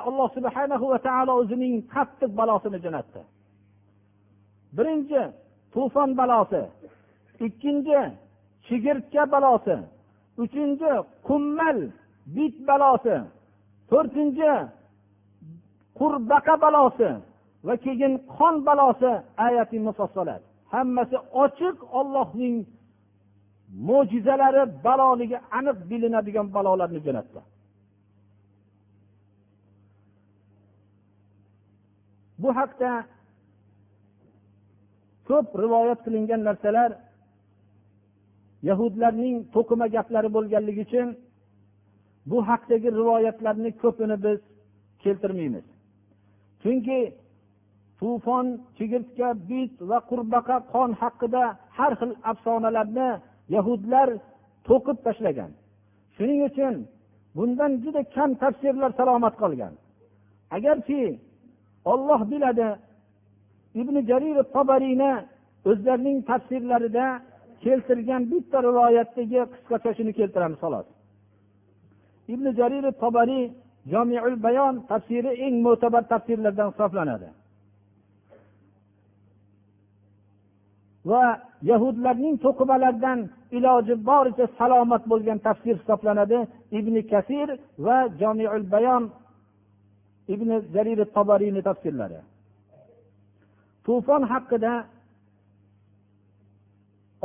Alloh 0.09 0.29
subhanahu 0.37 0.85
va 0.93 0.99
taolo 1.09 1.33
o'zining 1.41 1.75
qattiq 1.95 2.31
balosini 2.41 2.79
jo'natdi. 2.85 3.21
Birinchi 4.77 5.23
to'fon 5.75 6.11
balosi. 6.21 6.63
Ikkinchi 7.47 8.01
chigirtka 8.67 9.23
balosi. 9.35 9.77
Uchinchi 10.43 10.91
qummal 11.29 11.79
bit 12.35 12.55
balosi. 12.69 13.17
To'rtinchi 13.91 14.53
qurbaqa 15.99 16.55
balosi 16.65 17.11
va 17.67 17.75
keyin 17.85 18.13
qon 18.37 18.55
balosi 18.69 19.11
ayati 19.47 19.77
mufassalat 19.87 20.43
hammasi 20.75 21.17
ochiq 21.45 21.77
ollohning 21.99 22.57
mo'jizalari 23.89 24.63
baloligi 24.87 25.39
aniq 25.59 25.77
bilinadigan 25.91 26.47
balolarni 26.57 27.01
jo'natdi. 27.07 27.41
Bu 32.43 32.49
haqda 32.59 32.91
ko'p 35.29 35.49
rivoyat 35.65 36.01
qilingan 36.05 36.41
narsalar 36.49 36.91
yahudlarning 38.69 39.37
to'qima 39.55 39.87
gaplari 39.97 40.29
bo'lganligi 40.37 40.83
uchun 40.89 41.09
bu 42.31 42.39
haqdagi 42.49 42.89
rivoyatlarni 43.01 43.71
ko'pini 43.83 44.17
biz 44.25 44.39
keltirmaymiz. 45.03 45.67
Chunki 46.63 47.01
tufon 47.99 48.47
chigirtka 48.77 49.29
bit 49.49 49.75
va 49.91 49.99
qurbaqa 50.11 50.57
qon 50.73 50.91
haqida 51.03 51.45
har 51.77 51.93
xil 52.01 52.13
afsonalarni 52.31 53.11
yahudlar 53.55 54.09
to'qib 54.69 54.99
tashlagan. 55.07 55.51
Shuning 56.17 56.41
uchun 56.49 56.75
bundan 57.37 57.73
juda 57.83 58.03
kam 58.15 58.31
tafsirlar 58.43 58.91
salomat 58.99 59.35
qolgan. 59.43 59.73
Agarki 60.57 61.01
olloh 61.85 62.31
biladi. 62.31 62.69
Ibn 63.75 63.97
jarir 64.11 64.37
tobariyni 64.55 65.13
o'zlarining 65.71 66.19
tafsirlarida 66.31 67.07
keltirgan 67.65 68.23
bitta 68.33 68.59
rivoyatdagi 68.69 69.41
qisqacha 69.53 69.91
shuni 69.99 70.13
keltiramiz 70.19 70.59
xolos. 70.63 70.87
Ibn 72.35 72.47
jarir 72.59 72.85
tobariy 73.03 73.45
jomiul 73.93 74.37
bayon 74.47 74.75
tafsiri 74.91 75.31
eng 75.47 75.55
mo'tabar 75.67 76.03
tafsirlardan 76.13 76.69
hisoblanadi. 76.73 77.29
Va 81.11 81.25
yahudlarning 81.71 82.37
to'qimalaridan 82.45 83.19
iloji 83.57 83.95
boricha 84.09 84.47
salomat 84.59 85.03
bo'lgan 85.11 85.39
tafsir 85.47 85.75
hisoblanadi 85.81 86.39
ibn 86.79 86.95
kasir 87.11 87.49
va 87.87 87.99
jomiul 88.21 88.65
bayon 88.75 89.03
ibn 90.34 90.50
jarir 90.74 91.00
tobariyni 91.16 91.62
tafsirlari 91.68 92.20
to'fon 93.86 94.22
haqida 94.32 94.74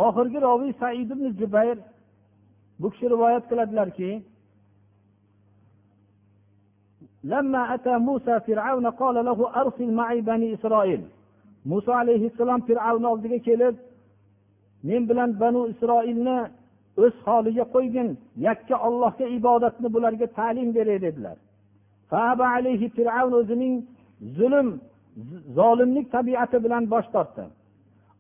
oxirgi 0.07 0.39
roviy 0.47 0.73
said 0.81 1.09
ibn 1.15 1.25
jubayr 1.41 1.79
bu 2.81 2.87
kishi 2.93 3.07
rivoyat 3.15 3.45
qiladilarki 3.51 4.13
لما 7.33 7.75
أتى 7.75 7.95
موسى 8.09 8.35
فرعون 8.47 8.87
قال 9.03 9.17
له 9.29 9.39
أرسل 9.61 9.89
معي 9.99 10.21
بني 10.21 10.49
إسرائيل 10.55 11.03
muso 11.65 11.93
alayhissalom 11.95 12.61
fir'avni 12.67 13.07
oldiga 13.07 13.39
kelib 13.49 13.75
men 14.89 15.03
bilan 15.11 15.31
banu 15.41 15.61
isroilni 15.73 16.39
o'z 17.05 17.15
holiga 17.27 17.65
qo'ygin 17.75 18.09
yakka 18.47 18.77
ollohga 18.89 19.27
ibodatni 19.39 19.89
bularga 19.95 20.27
ta'lim 20.39 20.69
beray 20.77 20.99
dedilar 21.07 21.37
Fir'avn 22.98 23.34
o'zining 23.40 23.76
zulm 24.38 24.68
zolimlik 25.58 26.08
tabiati 26.16 26.58
bilan 26.66 26.84
bosh 26.94 27.08
tortdi. 27.16 27.44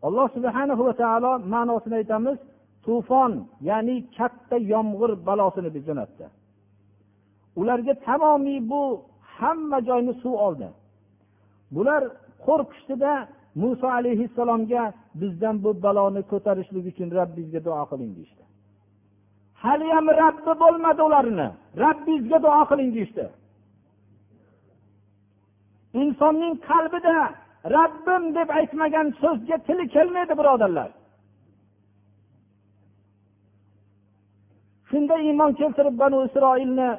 Alloh 0.08 0.28
subhana 0.36 0.74
va 0.80 0.94
taolo 1.04 1.32
ma'nosini 1.54 1.96
aytamiz 2.02 2.38
to'fon 2.86 3.32
ya'ni 3.70 3.96
katta 4.18 4.58
yomg'ir 4.74 5.12
balosini 5.28 5.70
jo'natdi 5.88 6.26
ularga 7.60 7.94
tamomiy 8.08 8.60
bu 8.72 8.82
hamma 9.38 9.78
joyni 9.88 10.14
suv 10.22 10.34
oldi. 10.46 10.68
Bular 11.76 12.02
qo'rqishdida 12.46 13.14
muso 13.62 13.88
alayhissalomga 14.00 14.84
bizdan 15.22 15.56
bu 15.64 15.70
baloni 15.86 16.22
ko'tarishlik 16.32 16.86
uchun 16.92 17.10
rabbingizga 17.20 17.62
duo 17.68 17.84
qiling 17.92 18.12
deyishdi. 18.18 18.44
Haliyam 19.64 20.08
rabbi 20.22 20.54
bo'lmadi 20.64 21.02
ularni. 21.08 21.48
Rabbingizga 21.86 22.38
duo 22.46 22.62
qiling 22.70 22.90
deyishdi. 22.96 23.26
Insonning 26.02 26.54
qalbida 26.70 27.18
rabbim 27.76 28.24
deb 28.38 28.50
aytmagan 28.60 29.08
so'zga 29.22 29.58
tili 29.68 29.86
kelmaydi 29.96 30.34
birodarlar. 30.40 30.90
Shunda 34.90 35.16
iymon 35.28 35.52
keltirib 35.60 35.96
banu 36.04 36.18
isroilni 36.28 36.90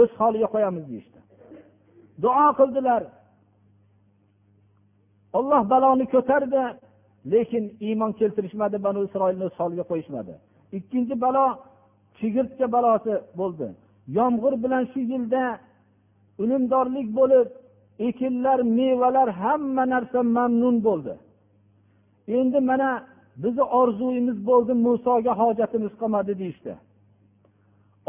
o'z 0.00 0.10
holiga 0.20 0.48
qo'yamiz 0.54 0.84
deyishdi. 0.90 1.18
Duo 2.22 2.46
qildilar. 2.58 3.02
Olloh 5.38 5.62
baloni 5.72 6.06
ko'tardi 6.14 6.62
lekin 7.32 7.64
iymon 7.88 8.12
keltirishmadi 8.20 8.76
banu 8.86 9.00
isroilni 9.08 9.44
o'z 9.48 9.56
holiga 9.60 9.84
qo'yishmadi. 9.90 10.34
Ikkinchi 10.78 11.14
balo 11.24 11.46
chigirtka 12.18 12.66
balosi 12.76 13.14
bo'ldi. 13.40 13.68
Yomg'ir 14.18 14.54
bilan 14.64 14.84
shu 14.92 15.00
yilda 15.12 15.42
unumdorlik 16.42 17.08
bo'lib 17.18 17.48
ekinlar 18.08 18.58
mevalar 18.78 19.28
hamma 19.42 19.84
narsa 19.92 20.20
mamnun 20.36 20.76
bo'ldi. 20.86 21.14
Endi 22.38 22.60
mana 22.70 22.90
bizni 23.42 23.64
orzuyimiz 23.80 24.38
bo'ldi 24.48 24.72
musoga 24.86 25.32
hojatimiz 25.40 25.92
qolmadi 26.00 26.32
deyishdi. 26.40 26.72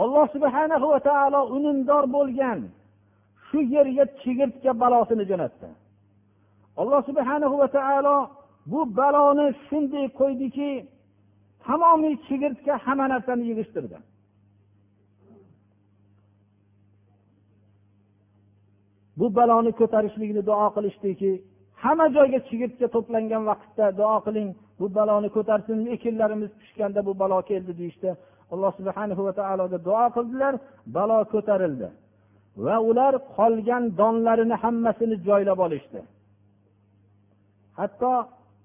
Alloh 0.03 0.25
subhana 0.35 0.75
va 0.93 0.99
taolo 1.09 1.41
unumdor 1.55 2.03
bo'lgan 2.15 2.59
shu 3.45 3.59
yerga 3.75 4.05
chigirtka 4.21 4.71
balosini 4.81 5.23
jo'natdi. 5.31 5.69
Alloh 6.81 7.01
subhana 7.09 7.47
va 7.61 7.67
taolo 7.77 8.17
bu 8.71 8.79
baloni 8.99 9.47
shunday 9.65 10.05
qo'ydiki 10.19 10.71
tamomiy 11.65 12.15
chigirtka 12.27 12.73
hamma 12.85 13.05
narsani 13.13 13.43
yig'ishtirdi. 13.49 13.97
Bu 19.21 19.27
baloni 19.37 19.71
ko'tarishlikni 19.79 20.41
duo 20.49 20.67
qilishdiki 20.75 21.31
hamma 21.83 22.05
joyga 22.15 22.39
chigirtka 22.47 22.87
to'plangan 22.95 23.43
vaqtda 23.51 23.85
duo 23.99 24.17
qiling 24.25 24.49
bu 24.79 24.85
baloni 24.97 25.29
ko'tarsin 25.35 25.79
ekinlarimiz 25.95 26.51
pishganda 26.61 26.99
bu 27.07 27.13
balo 27.21 27.39
keldi 27.49 27.73
deyishdi. 27.79 28.09
Alloh 28.53 28.71
subhana 28.79 29.13
va 29.27 29.33
taologa 29.39 29.77
duo 29.87 30.05
qildilar 30.15 30.53
balo 30.95 31.19
ko'tarildi. 31.33 31.87
Va 32.65 32.75
ular 32.89 33.13
qolgan 33.37 33.83
donlarini 33.99 34.55
hammasini 34.63 35.15
joylab 35.27 35.59
olishdi. 35.65 35.99
Hatto 37.79 38.13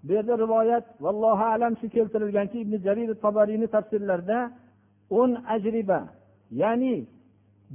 bu 0.07 0.13
yerda 0.17 0.35
rivoyat 0.45 0.85
vallohu 1.05 1.45
alam 1.55 1.73
shu 1.81 1.87
keltirilganki 1.97 2.57
ibn 2.65 2.75
jarir 2.87 3.11
tobariyni 3.25 3.67
tafsirlarida 3.75 4.39
o'n 5.21 5.31
ajriba 5.55 6.01
ya'ni 6.63 6.97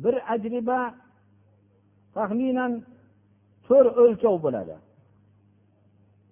bir 0.04 0.16
ajriba 0.34 0.80
taxminan 2.16 2.72
to'rt 3.68 3.94
o'lchov 4.04 4.36
bo'ladi. 4.46 4.76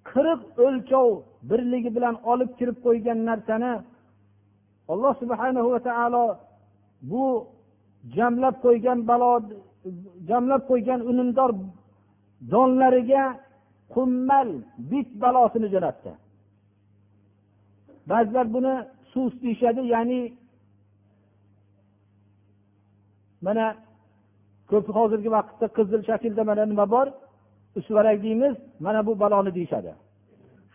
Qirq 0.10 0.42
o'lchov 0.66 1.08
birligi 1.50 1.90
bilan 1.98 2.16
olib 2.32 2.52
kirib 2.60 2.78
qo'ygan 2.86 3.20
narsani 3.30 3.74
alloh 4.92 5.14
subhana 5.22 5.62
va 5.74 5.80
taolo 5.88 6.26
bu 7.12 7.26
jamlab 8.16 8.56
qo'ygan 8.66 9.00
balo 9.10 9.32
jamlab 10.30 10.62
qo'ygan 10.70 11.00
unumdor 11.12 11.52
donlariga 12.52 13.24
qummal 13.94 14.50
bit 14.92 15.10
balosini 15.24 15.68
jo'natdi. 15.74 16.12
Ba'zilar 18.10 18.48
buni 18.56 18.74
sus 19.12 19.34
deyishadi 19.42 19.82
ya'ni 19.94 20.22
mana 23.46 23.66
ko'p 24.70 24.88
hozirgi 24.98 25.30
vaqtda 25.38 25.66
qizil 25.78 26.02
shaklda 26.10 26.44
mana 26.50 26.64
nima 26.72 26.86
bor? 26.96 27.08
Usvarak 27.80 28.18
deymiz 28.26 28.56
mana 28.86 29.00
bu 29.08 29.14
baloni 29.22 29.52
deyishadi. 29.58 29.92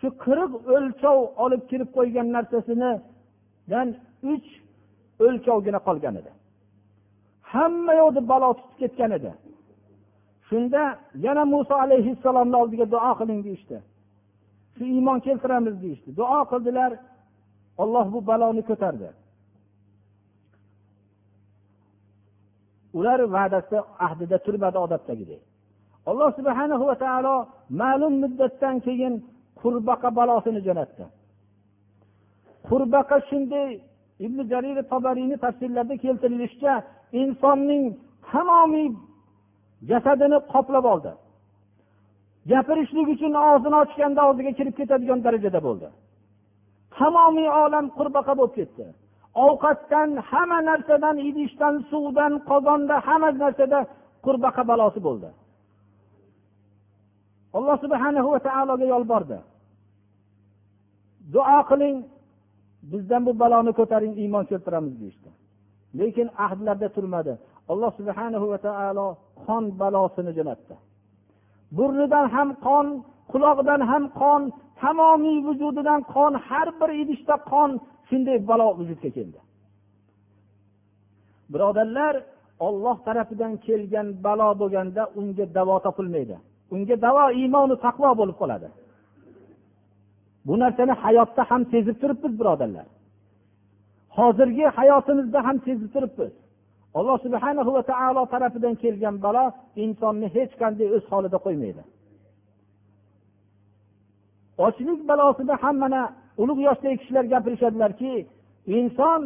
Shu 0.00 0.08
qirq 0.24 0.52
o'lchov 0.74 1.18
olib 1.44 1.62
kirib 1.70 1.90
qo'ygan 1.96 2.26
narsasinidan 2.36 3.88
uch 4.32 4.48
o'lchovgina 5.24 5.80
qolgan 5.86 6.14
edi. 6.20 6.30
Hamma 7.52 7.92
yoqni 8.02 8.22
balo 8.32 8.48
tutib 8.58 8.76
ketgan 8.80 9.10
edi. 9.18 9.30
Shunda 10.48 10.82
yana 11.26 11.44
muso 11.52 11.74
alayhissalomni 11.84 12.56
oldiga 12.62 12.86
duo 12.94 13.12
qiling 13.20 13.40
deyishdi. 13.46 13.76
Shu 14.76 14.84
iymon 14.94 15.18
keltiramiz 15.26 15.74
deyishdi. 15.82 16.10
Duo 16.20 16.40
qildilar 16.52 16.90
olloh 17.82 18.06
bu 18.14 18.20
baloni 18.30 18.62
ko'tardi. 18.70 19.08
Ular 22.98 23.20
va'dasi 23.34 23.76
ahdida 24.06 24.36
turmadi 24.46 24.78
odatdagidek. 24.84 25.42
Alloh 26.10 26.30
subhana 26.38 26.76
va 26.90 26.96
taolo 27.04 27.36
ma'lum 27.80 28.14
muddatdan 28.22 28.76
keyin 28.86 29.14
qurbaqa 29.60 30.08
balosini 30.18 30.60
jo'natdi. 30.66 31.04
Qurbaqa 32.68 33.16
shunday 33.28 33.70
ibn 34.26 34.38
jarir 34.52 34.76
tobariyni 34.92 35.36
tafsirlarida 35.44 35.96
keltirilishicha 36.04 36.74
insonning 37.22 37.84
tamomiy 38.30 38.88
jasadini 39.90 40.38
qoplab 40.52 40.84
oldi. 40.92 41.12
Gapirishlik 42.50 43.06
uchun 43.14 43.32
og'zini 43.48 43.76
ochganda 43.84 44.20
og'ziga 44.28 44.52
kirib 44.58 44.74
ketadigan 44.80 45.20
darajada 45.26 45.60
bo'ldi. 45.66 45.88
Tamomiy 46.96 47.48
olam 47.64 47.86
qurbaqa 47.98 48.32
bo'lib 48.38 48.54
ketdi. 48.58 48.84
Ovqatdan 49.34 50.10
hamma 50.30 50.58
narsadan 50.70 51.16
idishdan 51.28 51.74
suvdan 51.90 52.32
qozonda 52.50 52.96
hamma 53.06 53.30
narsada 53.42 53.80
qurbaqa 54.24 54.62
balosi 54.70 55.00
bo'ldi. 55.06 55.28
Alloh 57.56 57.76
subhana 57.84 58.20
va 58.34 58.38
taologa 58.48 58.86
yolbordi. 58.94 59.38
Duo 61.34 61.58
qiling 61.70 61.96
bizdan 62.92 63.22
bu 63.26 63.32
baloni 63.42 63.72
ko'taring 63.78 64.14
iymon 64.22 64.44
keltiramiz 64.50 64.94
deyishdi. 65.00 65.30
Lekin 65.98 66.28
ahdlarda 66.44 66.88
turmadi. 66.96 67.34
Alloh 67.72 67.90
subhana 67.98 68.38
va 68.52 68.58
taolo 68.68 69.06
qon 69.44 69.64
balosini 69.80 70.32
jo'natdi. 70.38 70.74
Burnidan 71.76 72.26
ham 72.34 72.48
qon 72.66 72.86
qulog'idan 73.32 73.80
ham 73.90 74.04
qon 74.20 74.42
tamomiy 74.80 75.38
vujudidan 75.46 76.00
qon 76.14 76.32
har 76.48 76.68
bir 76.80 76.90
idishda 77.02 77.36
qon 77.52 77.70
shunday 78.14 78.38
balo 78.50 78.66
vujudga 78.78 79.10
keldi. 79.16 79.40
Birodarlar 81.52 82.14
olloh 82.66 82.96
tarafidan 83.06 83.52
kelgan 83.66 84.08
balo 84.26 84.48
bo'lganda 84.60 85.02
unga 85.20 85.44
davo 85.56 85.76
topilmaydi. 85.86 86.36
Unga 86.74 86.96
davo 87.06 87.24
iymonu 87.40 87.74
taqvo 87.86 88.10
bo'lib 88.20 88.36
qoladi. 88.42 88.68
Bu 90.46 90.54
narsani 90.62 90.94
hayotda 91.02 91.42
ham 91.50 91.62
sezib 91.72 91.96
turibmiz 92.02 92.32
birodarlar. 92.40 92.86
Hozirgi 94.16 94.66
hayotimizda 94.76 95.38
ham 95.46 95.56
sezib 95.66 95.90
turibmiz. 95.94 96.32
Alloh 96.98 97.16
subhana 97.24 97.62
va 97.76 97.82
taolo 97.92 98.22
tarafidan 98.32 98.74
kelgan 98.82 99.16
balo 99.24 99.44
insonni 99.84 100.28
hech 100.36 100.52
qanday 100.60 100.88
o'z 100.96 101.04
holida 101.12 101.38
qo'ymaydi. 101.46 101.82
Ochlik 104.66 105.00
balosida 105.10 105.54
ham 105.62 105.76
mana 105.84 106.02
ulug' 106.42 106.60
yoshdagi 106.68 106.96
kishilar 107.00 107.24
gapirishadilarki 107.34 108.12
inson 108.78 109.20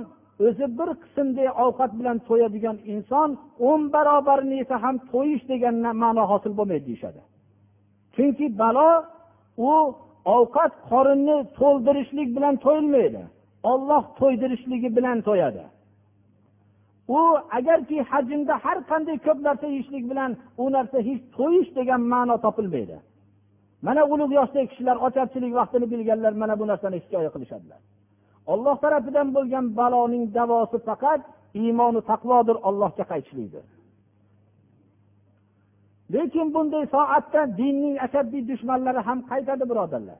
o'zi 0.46 0.66
bir 0.78 0.90
qismdek 1.02 1.48
ovqat 1.64 1.92
bilan 1.98 2.16
to'yadigan 2.28 2.76
inson 2.94 3.28
o'n 3.68 3.82
barobarini 3.94 4.56
yesa 4.62 4.76
ham 4.84 4.96
to'yish 5.12 5.44
degan 5.52 5.74
ma'no 6.02 6.24
hosil 6.32 6.52
bo'lmaydi 6.58 6.84
deyishadi. 6.88 7.20
Chunki 8.14 8.46
balo 8.62 8.90
u 9.68 9.72
ovqat 10.36 10.72
qorinni 10.90 11.36
to'ldirishlik 11.58 12.28
bilan 12.36 12.54
to'yilmaydi. 12.64 13.22
Olloh 13.72 14.02
to'ydirishligi 14.20 14.88
bilan 14.96 15.18
to'yadi. 15.28 15.64
U 17.16 17.20
agarki 17.58 17.98
hajmda 18.10 18.54
har 18.64 18.78
qanday 18.90 19.16
ko'p 19.26 19.38
narsa 19.46 19.66
yeyishlik 19.74 20.04
bilan 20.10 20.30
u 20.62 20.64
narsa 20.76 20.98
hech 21.08 21.22
to'yish 21.36 21.70
degan 21.78 22.00
ma'no 22.12 22.36
topilmaydi. 22.44 22.96
mana 23.85 24.01
ulug' 24.13 24.33
yoshdagi 24.39 24.67
kishilar 24.71 24.97
ocharchilik 25.07 25.53
vaqtini 25.59 25.85
bilganlar 25.93 26.33
mana 26.41 26.53
bu 26.59 26.65
narsani 26.71 26.97
hikoya 27.03 27.29
qilishadilar 27.35 27.79
olloh 28.53 28.75
tarafidan 28.83 29.27
bo'lgan 29.35 29.65
baloning 29.79 30.23
davosi 30.37 30.77
faqat 30.87 31.21
iymonu 31.61 31.99
taqvodir 32.11 32.57
ollohga 32.69 33.03
qaytishlikdir 33.11 33.65
lekin 36.13 36.47
bunday 36.55 36.83
soatda 36.95 37.41
dinning 37.59 37.95
ashaddiy 38.05 38.43
dushmanlari 38.51 39.01
ham 39.07 39.19
qaytadi 39.31 39.63
birodarlar 39.71 40.19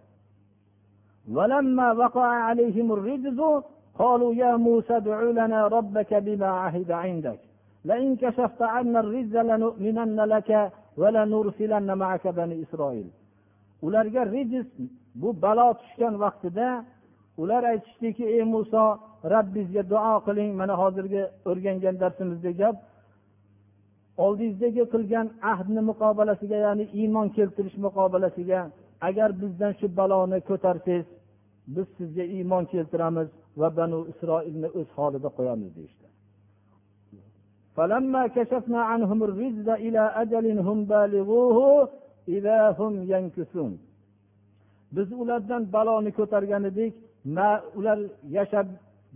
قالوا 4.02 4.34
يا 4.44 4.52
موسى 4.68 4.98
ادع 4.98 5.20
لنا 5.40 5.60
ربك 5.68 6.12
بما 6.26 6.50
عهد 6.64 6.92
عندك 6.92 7.40
لئن 7.86 8.16
كشفت 8.22 8.62
عنا 8.74 9.00
الرجز 9.04 9.36
لنؤمنن 9.50 10.20
لك 10.34 10.50
ولنرسلن 11.02 11.90
معك 12.02 12.26
بني 12.28 12.56
إسرائيل 12.64 13.08
ularga 13.86 14.22
rijis 14.36 14.68
bu 15.22 15.30
balo 15.44 15.68
tushgan 15.80 16.14
vaqtida 16.24 16.68
ular 17.42 17.64
aytishdiki 17.72 18.26
ey 18.36 18.44
muso 18.54 18.84
rabbingizga 19.34 19.84
duo 19.94 20.16
qiling 20.28 20.52
mana 20.60 20.74
hozirgi 20.82 21.22
o'rgangan 21.50 21.96
darsimizdagi 22.04 22.58
gap 22.62 22.76
oldingizdagi 24.26 24.84
qilgan 24.94 25.28
ahdni 25.54 25.82
muqobalasiga 25.90 26.58
ya'ni 26.66 26.86
iymon 27.00 27.28
keltirish 27.38 27.78
muqobalasiga 27.86 28.60
agar 29.08 29.30
bizdan 29.42 29.72
shu 29.80 29.86
baloni 30.00 30.40
ko'tarsangiz 30.50 31.08
biz 31.76 31.88
sizga 31.98 32.24
iymon 32.38 32.64
keltiramiz 32.74 33.28
va 33.62 33.70
banu 33.78 34.00
isroilni 34.12 34.68
o'z 34.80 34.90
holida 34.98 35.30
qo'yamiz 35.38 35.72
deyishdi 35.78 36.08
فلما 37.78 38.24
كشفنا 38.36 38.82
عنهم 38.92 39.20
الرجز 39.24 39.70
إلى 39.86 40.02
أجل 40.24 40.46
هم 40.68 40.78
بالغوه 40.86 41.58
إذا 41.60 41.72
هم 41.74 41.90
ينكثون 41.90 42.07
Biz 44.97 45.09
ulardan 45.23 45.63
baloni 45.75 46.11
ko'targan 46.19 46.63
edik 46.71 46.95
ular 47.79 47.99
yashab 48.37 48.69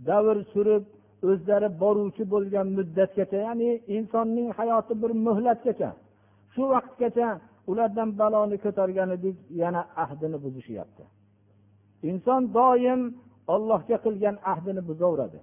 davr 0.09 0.37
surib 0.53 0.83
o'zlari 1.29 1.69
boruvchi 1.81 2.23
bo'lgan 2.33 2.67
muddatgacha 2.77 3.37
ya'ni 3.47 3.69
insonning 3.95 4.47
hayoti 4.57 4.93
bir 5.01 5.11
muhlatgacha. 5.27 5.89
Shu 6.53 6.63
vaqtgacha 6.73 7.29
ulardan 7.71 8.09
baloni 8.21 8.57
ko'targan 8.65 9.09
edik 9.17 9.37
yana 9.61 9.81
ahdini 10.03 10.37
buzishyapti. 10.43 11.03
Inson 12.09 12.41
doim 12.57 13.01
ollohga 13.53 13.97
qilgan 14.05 14.35
ahdini 14.51 14.81
buzaveradi. 14.89 15.41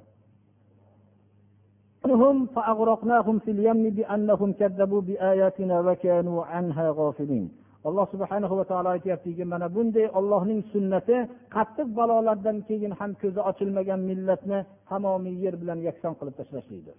فأغرقناهم 2.54 3.36
في 3.44 3.50
اليم 3.50 3.82
بأنهم 3.90 4.52
كذبوا 4.52 5.00
بآياتنا 5.00 5.76
وكانوا 5.86 6.44
عنها 6.44 6.86
غافلين 6.98 7.46
alloh 7.88 8.06
subhana 8.12 8.46
va 8.60 8.64
taolo 8.70 8.88
aytyaptiki 8.96 9.44
mana 9.52 9.66
bunday 9.76 10.06
ollohning 10.18 10.60
sunnati 10.72 11.16
qattiq 11.54 11.88
balolardan 11.98 12.58
keyin 12.68 12.92
ham 12.98 13.10
ko'zi 13.22 13.40
ochilmagan 13.50 14.00
millatni 14.10 14.58
tamomiy 14.90 15.36
yer 15.44 15.54
bilan 15.62 15.78
yakson 15.88 16.12
qilib 16.18 16.34
tashlashlikdir. 16.40 16.96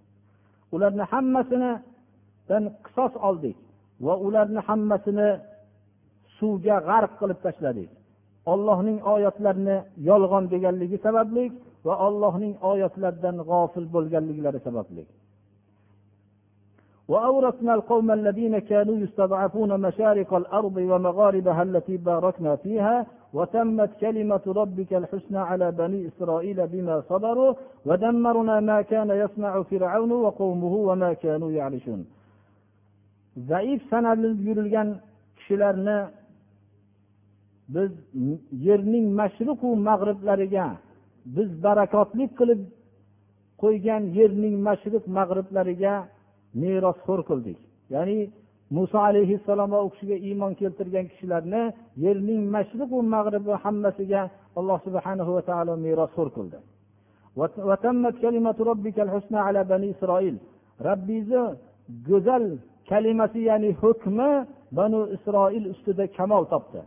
Ularni 0.76 1.04
hammasinidan 1.12 2.64
qisos 2.86 3.14
oldik 3.28 3.58
va 4.06 4.14
ularni 4.26 4.62
hammasini 4.68 5.30
suvga 6.38 6.78
g'arq 6.90 7.12
qilib 7.22 7.40
tashladik. 7.46 7.90
Ollohning 8.54 8.98
oyatlarini 9.14 9.78
yolg'on 10.10 10.44
deganligi 10.54 10.98
sababli 11.06 11.44
va 11.88 11.94
ollohning 12.08 12.54
oyatlaridan 12.72 13.38
g'ofil 13.50 13.86
bo'lganliklari 13.96 14.60
sababli 14.68 15.04
وأورثنا 17.12 17.74
القوم 17.74 18.08
الذين 18.20 18.60
كانوا 18.60 18.96
يستضعفون 19.04 19.72
مشارق 19.88 20.34
الأرض 20.34 20.78
ومغاربها 20.92 21.64
التي 21.64 21.98
باركنا 21.98 22.56
فيها 22.64 23.06
وتمت 23.34 23.92
كلمة 24.04 24.46
ربك 24.48 24.92
الحسنى 25.02 25.42
على 25.50 25.68
بني 25.72 26.00
إسرائيل 26.10 26.68
بما 26.68 26.96
صبروا 27.10 27.54
ودمرنا 27.88 28.60
ما 28.60 28.82
كان 28.82 29.10
يصنع 29.24 29.62
فرعون 29.70 30.12
وقومه 30.12 30.74
وما 30.90 31.14
كانوا 31.14 31.52
يعرشون. 31.52 32.02
zaif 33.38 33.82
sanalib 33.90 34.38
yurilgan 34.48 34.90
kishilarni 35.38 35.98
biz 37.74 37.92
yerning 38.68 39.08
mashriqu 39.20 39.70
mag'riblariga 39.90 40.68
biz 41.36 41.50
barakotli 41.66 42.26
qilib 42.40 42.62
qo'ygan 43.62 44.04
yerning 44.18 44.56
mashriq 44.68 45.04
mag'riblariga 45.18 45.96
merosxo'r 46.62 47.22
qildik. 47.30 47.60
Ya'ni 47.94 48.18
muso 48.78 48.98
alayhissalom 49.10 49.70
va 49.76 49.80
u 49.86 49.90
kishiga 49.94 50.18
iymon 50.28 50.54
keltirgan 50.62 51.06
kishilarni 51.12 51.64
yerning 52.06 52.42
mashriqu 52.56 52.98
mag'ribi 53.16 53.54
hammasiga 53.64 54.22
alloh 54.60 54.78
subhana 54.86 55.24
va 55.36 55.42
taolo 55.50 55.74
merosxo'r 55.86 56.30
qildi. 56.38 56.60
Robbingizni 60.88 61.44
go'zal 62.10 62.44
kalimasi 62.90 63.40
ya'ni 63.50 63.70
hukmi 63.82 64.32
banu 64.78 65.00
isroil 65.16 65.66
ustida 65.74 66.06
kamol 66.18 66.44
topdi. 66.54 66.82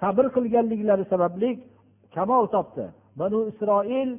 Sabr 0.00 0.24
qilganliklari 0.36 1.04
sababli 1.12 1.50
kamol 2.16 2.44
topdi. 2.54 2.84
Banu 3.20 3.38
isroil 3.52 4.10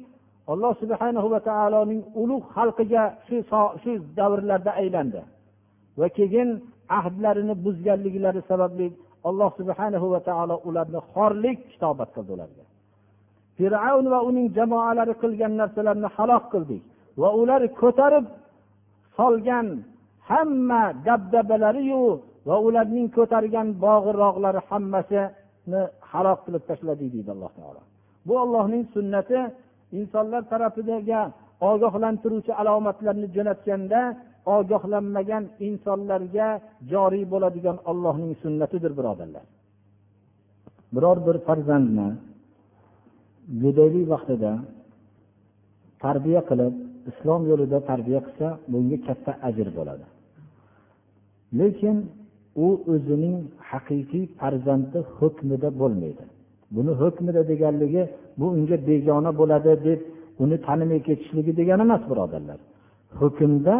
alloh 0.52 0.72
subhana 0.82 1.20
va 1.34 1.40
taoloning 1.50 2.02
ulug' 2.22 2.46
xalqiga 2.54 3.02
shu 3.26 3.36
shu 3.82 3.92
davrlarda 4.18 4.70
aylandi. 4.82 5.20
Va 6.00 6.08
keyin 6.18 6.48
ahdlarini 6.98 7.54
buzganliklari 7.64 8.40
sababli 8.50 8.86
alloh 9.28 9.50
subhana 9.60 9.98
va 10.14 10.20
taolo 10.28 10.56
ularni 10.68 11.00
xorlik 11.12 11.58
kitobat 11.70 12.08
qildi 12.14 12.30
ularga. 12.36 12.64
Fir'avn 13.56 14.06
va 14.12 14.20
uning 14.28 14.46
jamoalari 14.58 15.14
qilgan 15.22 15.52
narsalarni 15.60 16.08
halok 16.16 16.44
qildik 16.52 16.82
va 17.20 17.28
ular 17.40 17.62
ko'tarib 17.80 18.26
solgan 19.18 19.66
hamma 20.30 20.82
dabdabalariyu 21.06 22.02
va 22.48 22.56
ularning 22.66 23.06
ko'targan 23.16 23.68
bog'i 23.84 24.12
rog'lari 24.22 24.60
hammasini 24.68 25.82
halok 26.10 26.38
qilib 26.46 26.62
tashladik 26.70 27.08
deydi 27.14 27.30
alloh 27.36 27.52
taolo. 27.58 27.82
Bu 28.26 28.34
allohning 28.44 28.84
sunnati 28.94 29.38
insonlar 29.98 30.42
tarafidagi 30.52 31.20
ogohlantiruvchi 31.70 32.52
alomatlarni 32.60 33.26
jo'natganda 33.36 34.00
ogohlanmagan 34.56 35.44
insonlarga 35.68 36.48
joriy 36.92 37.24
bo'ladigan 37.32 37.76
ollohning 37.90 38.32
sunnatidir 38.42 38.92
birodarlar. 38.98 39.44
Biror 40.94 41.18
bir 41.26 41.36
farzandni 41.46 42.08
go'daylik 43.62 44.06
vaqtida 44.12 44.52
tarbiya 46.04 46.42
qilib 46.50 46.74
islom 47.10 47.42
yo'lida 47.50 47.78
tarbiya 47.90 48.20
qilsa 48.26 48.46
bunga 48.72 48.98
katta 49.06 49.32
ajr 49.48 49.68
bo'ladi. 49.78 50.06
Lekin 51.60 51.96
u 52.66 52.68
o'zining 52.92 53.36
haqiqiy 53.70 54.24
farzandi 54.40 54.98
hukmida 55.16 55.68
bo'lmaydi. 55.80 56.24
Buni 56.74 56.92
hukmida 57.00 57.42
deganligi 57.50 58.02
bu 58.38 58.46
unga 58.56 58.76
begona 58.88 59.30
bo'ladi 59.40 59.72
deb 59.86 60.00
uni 60.42 60.56
tanimay 60.66 61.00
ketishligi 61.08 61.52
degani 61.60 61.82
emas 61.88 62.02
birodarlar. 62.10 62.58
Hukmda 63.20 63.76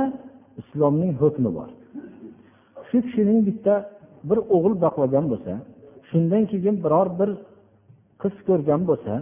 islomning 0.61 1.12
hukmi 1.22 1.51
bor. 1.59 1.70
Shu 2.89 2.97
kishining 3.07 3.39
bitta 3.49 3.74
bir 4.28 4.39
o'g'il 4.55 4.74
boqmagan 4.84 5.24
bo'lsa 5.32 5.53
shundan 6.09 6.43
keyin 6.51 6.76
biror 6.84 7.09
bir 7.20 7.30
qiz 8.22 8.34
ko'rgan 8.49 8.82
bo'lsa 8.91 9.14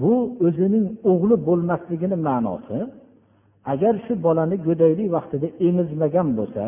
bu 0.00 0.12
o'zining 0.46 0.86
o'g'li 1.10 1.36
bo'lmasligini 1.48 2.16
ma'nosi 2.28 2.78
agar 3.72 3.94
shu 4.04 4.12
bolani 4.26 4.56
go'daylik 4.66 5.08
vaqtida 5.16 5.48
emizmagan 5.68 6.28
bo'lsa 6.38 6.64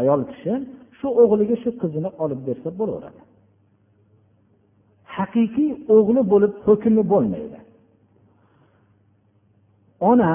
ayol 0.00 0.20
kishi 0.30 0.52
shu 0.98 1.08
o'g'liga 1.22 1.56
shu 1.62 1.70
qizini 1.82 2.10
olib 2.24 2.40
bersa 2.48 2.68
bo'laveradi. 2.80 3.20
Haqiqiy 5.16 5.70
o'g'li 5.96 6.22
bo'lib 6.32 6.52
hukmi 6.66 7.02
bo'lmaydi. 7.12 7.58
Ona 10.10 10.32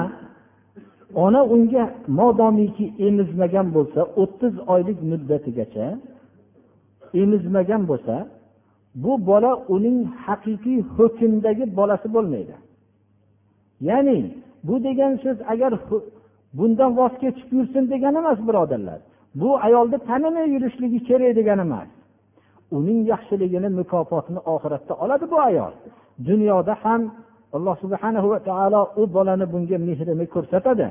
ona 1.24 1.40
unga 1.54 1.84
modomiki 2.18 2.86
emizmagan 3.06 3.66
bo'lsa 3.76 4.00
o'ttiz 4.22 4.54
oylik 4.72 4.98
muddatigacha 5.10 5.86
emizmagan 7.22 7.82
bo'lsa 7.90 8.14
bu 8.94 9.12
bola 9.28 9.52
uning 9.74 9.98
haqiqiy 10.26 10.78
hukmdagi 10.96 11.64
bolasi 11.78 12.08
bo'lmaydi. 12.14 12.54
Ya'ni 13.88 14.18
bu 14.66 14.74
degan 14.86 15.12
so'z 15.24 15.38
agar 15.52 15.72
bundan 16.58 16.90
voz 16.98 17.12
kechib 17.22 17.48
yursin 17.56 17.84
degani 17.92 18.18
emas 18.22 18.38
birodarlar. 18.48 19.00
Bu 19.40 19.48
ayolni 19.66 19.98
tanimay 20.08 20.46
yurishligi 20.54 20.98
kerak 21.08 21.32
degani 21.38 21.60
emas. 21.68 21.88
Uning 22.76 23.00
yaxshiligini 23.12 23.68
mukofotini 23.78 24.40
oxiratda 24.54 24.94
oladi 25.02 25.24
bu 25.32 25.36
ayol. 25.48 25.72
Dunyoda 26.28 26.74
ham 26.82 27.02
alloh 27.56 27.76
subhana 27.82 28.20
va 28.30 28.38
taolo 28.48 28.82
u 29.00 29.02
bolani 29.14 29.46
bunga 29.52 29.78
mehrini 29.88 30.26
ko'rsatadi. 30.34 30.88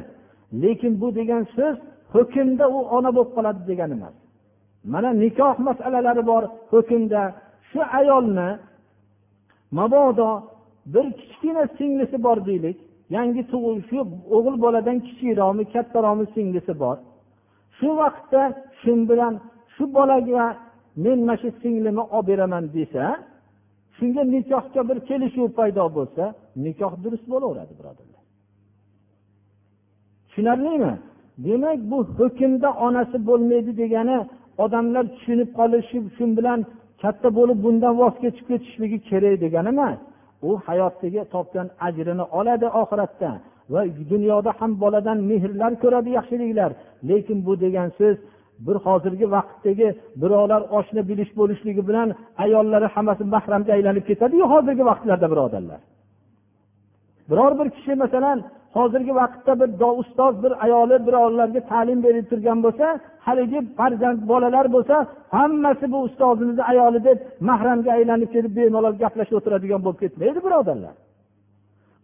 Lekin 0.62 0.94
bu 1.02 1.08
degan 1.20 1.44
so'z 1.56 1.76
hukmda 2.16 2.66
u 2.78 2.80
ona 2.98 3.10
bo'lib 3.16 3.32
qoladi 3.36 3.62
degani 3.70 3.94
emas. 4.00 4.16
Mana 4.94 5.10
nikoh 5.24 5.56
masalalari 5.68 6.24
bor 6.32 6.44
hukmda. 6.74 7.22
Shu 7.70 7.82
ayolni 8.00 8.50
mabodo 9.78 10.30
bir 10.94 11.06
kichkina 11.20 11.64
singlisi 11.78 12.18
bor 12.26 12.38
deylik. 12.50 12.78
Yangi 13.16 13.44
tug'il 13.52 13.78
shu 13.90 14.00
o'g'il 14.36 14.56
boladan 14.64 14.98
kichikroqmi 15.08 15.64
kattaroqmi 15.74 16.26
singlisi 16.36 16.74
bor. 16.84 16.98
Shu 17.78 17.90
vaqtda 18.02 18.42
shu 18.82 18.92
bilan 19.10 19.34
shu 19.76 19.84
bolaga 19.98 20.46
men 21.04 21.20
mana 21.28 21.36
shu 21.42 21.50
singlimni 21.62 22.04
olib 22.16 22.28
beraman 22.30 22.64
desa 22.78 23.04
shunga 23.98 24.22
nikohga 24.34 24.82
bir 24.90 24.98
kelishuv 25.10 25.48
paydo 25.58 25.86
bo'lsa 25.98 26.24
nikoh 26.66 26.94
durust 27.04 27.26
bo'laveradi 27.34 27.74
birodarlar. 27.80 28.24
Tushunarlimi? 30.28 30.94
Demak 31.46 31.80
bu 31.92 31.98
hukmda 32.20 32.70
onasi 32.86 33.18
bo'lmaydi 33.28 33.72
degani 33.82 34.18
odamlar 34.64 35.06
tushunib 35.16 35.50
qolishib 35.60 36.06
shu 36.16 36.26
bilan 36.38 36.60
katta 37.02 37.30
bo'lib 37.38 37.60
bundan 37.66 37.94
voz 38.02 38.16
kechib 38.24 38.46
ketishligi 38.50 38.98
kerak 39.10 39.36
degani 39.44 39.70
emas. 39.76 39.98
U 40.48 40.50
hayotdagi 40.68 41.22
topgan 41.34 41.68
ajrini 41.88 42.26
oladi 42.40 42.68
oxiratda 42.82 43.32
va 43.74 43.82
dunyoda 44.12 44.52
ham 44.60 44.72
boladan 44.84 45.18
mehrlar 45.32 45.72
ko'radi 45.84 46.10
yaxshiliklar. 46.18 46.72
Lekin 47.10 47.38
bu 47.46 47.54
degan 47.64 47.90
so'z 48.00 48.18
bir 48.68 48.76
hozirgi 48.86 49.28
vaqtdagi 49.36 49.88
birovlar 50.22 50.62
oshna 50.78 51.02
bilish 51.10 51.32
bo'lishligi 51.40 51.82
bilan 51.90 52.10
ayollari 52.44 52.88
hammasi 52.96 53.24
mahramga 53.36 53.72
aylanib 53.78 54.06
ketadiyu 54.10 54.46
hozirgi 54.54 54.84
vaqtlarda 54.90 55.28
birodarlar. 55.34 55.82
Biror 57.30 57.52
bir 57.60 57.68
kishi 57.76 57.94
masalan 58.04 58.38
hozirgi 58.78 59.14
vaqtda 59.16 59.54
bir 59.60 59.70
ustoz 60.02 60.44
bir 60.44 60.64
ayoli 60.66 61.08
birovlarga 61.08 61.62
ta'lim 61.72 62.00
berib 62.06 62.26
turgan 62.32 62.60
bo'lsa 62.66 62.88
haligi 63.26 63.60
farzand 63.78 64.20
bolalar 64.32 64.66
bo'lsa 64.76 64.96
hammasi 65.36 65.86
bu 65.94 66.00
ustozimizni 66.08 66.64
ayoli 66.72 67.00
deb 67.08 67.18
mahramga 67.50 67.92
aylanib 67.98 68.30
kelib 68.36 68.54
bemalol 68.58 68.96
gaplashib 69.04 69.36
o'tiradigan 69.40 69.82
bo'lib 69.86 70.00
ketmaydi 70.04 70.40
birodarlar. 70.48 70.96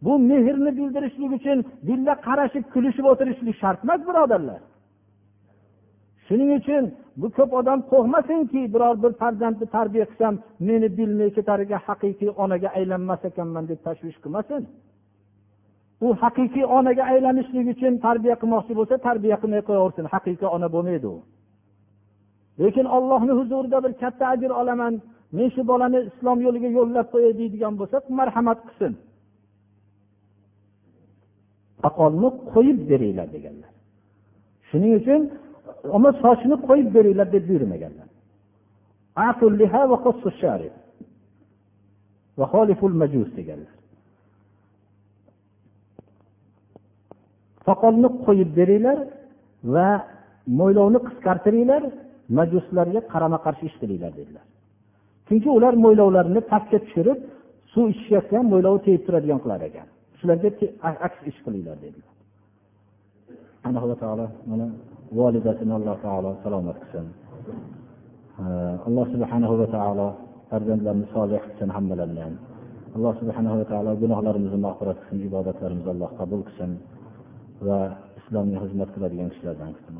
Bu 0.05 0.13
mehrni 0.31 0.71
bildirishlik 0.79 1.31
uchun 1.37 1.57
birga 1.87 2.15
qarashib 2.27 2.65
kulishib 2.73 3.05
o'tirishlik 3.11 3.55
shart 3.61 3.79
emas 3.85 4.01
birodarlar. 4.09 4.59
Shuning 6.27 6.49
uchun 6.59 6.83
bu 7.21 7.27
ko'p 7.37 7.51
odam 7.59 7.79
qo'rqmasinki 7.91 8.61
biror 8.73 8.95
bir 9.03 9.11
farzandni 9.21 9.65
tarbiya 9.75 10.05
qilsam 10.11 10.33
meni 10.67 10.87
bilmay 10.97 11.29
ketar 11.37 11.59
ekan 11.65 11.81
haqiqiy 11.87 12.29
onaga 12.43 12.69
aylanmas 12.79 13.21
ekanman 13.29 13.63
deb 13.71 13.79
tashvish 13.87 14.17
qilmasin. 14.23 14.61
U 16.05 16.07
haqiqiy 16.23 16.65
onaga 16.77 17.03
aylanishlik 17.13 17.67
uchun 17.73 17.93
tarbiya 18.05 18.35
qilmoqchi 18.41 18.73
bo'lsa 18.79 18.95
tarbiya 19.07 19.37
qilmay 19.41 19.61
qo'yaversin. 19.69 20.05
Haqiqiy 20.13 20.47
ona 20.57 20.67
bo'lmaydi 20.75 21.07
u. 21.15 21.17
Lekin 22.63 22.85
ollohni 22.97 23.33
huzurida 23.39 23.77
bir 23.85 23.93
katta 24.01 24.25
ajr 24.33 24.51
olaman. 24.61 24.93
Men 25.37 25.47
shu 25.55 25.61
bolani 25.71 25.99
islom 26.09 26.37
yo'liga 26.45 26.69
yo'llab 26.77 27.07
qo'yay 27.13 27.33
deydigan 27.39 27.73
bo'lsa 27.79 27.97
marhamat 28.19 28.59
qilsin. 28.67 28.93
Aqolni 31.87 32.29
qo'yib 32.53 32.79
beringlar 32.89 33.27
deganlar. 33.35 33.71
Shuning 34.69 34.93
uchun 34.99 35.21
ammo 35.95 36.09
sochini 36.23 36.55
qo'yib 36.67 36.87
beringlar 36.95 37.27
deb 37.35 37.43
buyurmaganlar. 37.49 38.07
Deganlar. 43.39 43.73
Soqolni 47.65 48.09
qo'yib 48.25 48.49
beringlar 48.59 48.99
va 49.75 49.87
mo'ylovni 50.59 50.99
qisqartiringlar 51.07 51.83
majuslarga 52.37 53.01
qarama 53.13 53.37
qarshi 53.45 53.63
ish 53.69 53.77
qilinglar 53.81 54.11
dedilar. 54.19 54.45
Chunki 55.27 55.49
ular 55.57 55.73
mo'ylovlarini 55.85 56.41
pastga 56.51 56.77
tushirib 56.85 57.19
suv 57.73 57.85
ichishayotgan 57.93 58.43
mo'ylovi 58.53 58.79
tegib 58.85 59.03
turadigan 59.07 59.39
qilar 59.43 59.61
ekan. 59.69 59.87
Shularga 60.19 60.49
aks 61.07 61.19
ish 61.29 61.39
qilinglar 61.45 61.77
dedilar. 61.85 62.13
Alloh 63.67 63.95
taolo 64.03 64.25
mana 64.49 64.65
volidasini 65.19 65.73
alloh 65.79 65.95
taolo 66.05 66.31
salomat 66.43 66.77
qilsin 66.83 67.05
alloh 68.87 69.05
subhanahu 69.13 69.53
va 69.61 69.67
taolo 69.75 70.07
farzandlarni 70.49 71.05
solih 71.15 71.39
qilsin 71.45 71.69
hammalarini 71.75 72.21
ham 72.25 72.35
alloh 72.95 73.13
subhanahu 73.21 73.55
va 73.59 73.65
taolo 73.71 73.91
gunohlarimizni 74.03 74.59
mag'firat 74.67 74.97
qilsin 75.01 75.19
ibodatlarimizni 75.29 75.91
alloh 75.95 76.11
qabul 76.19 76.41
qilsin 76.47 76.71
va 77.67 77.79
islomga 78.19 78.57
xizmat 78.63 78.89
qiladigan 78.95 79.29
kishilardan 79.33 79.69
qilsin 79.75 79.95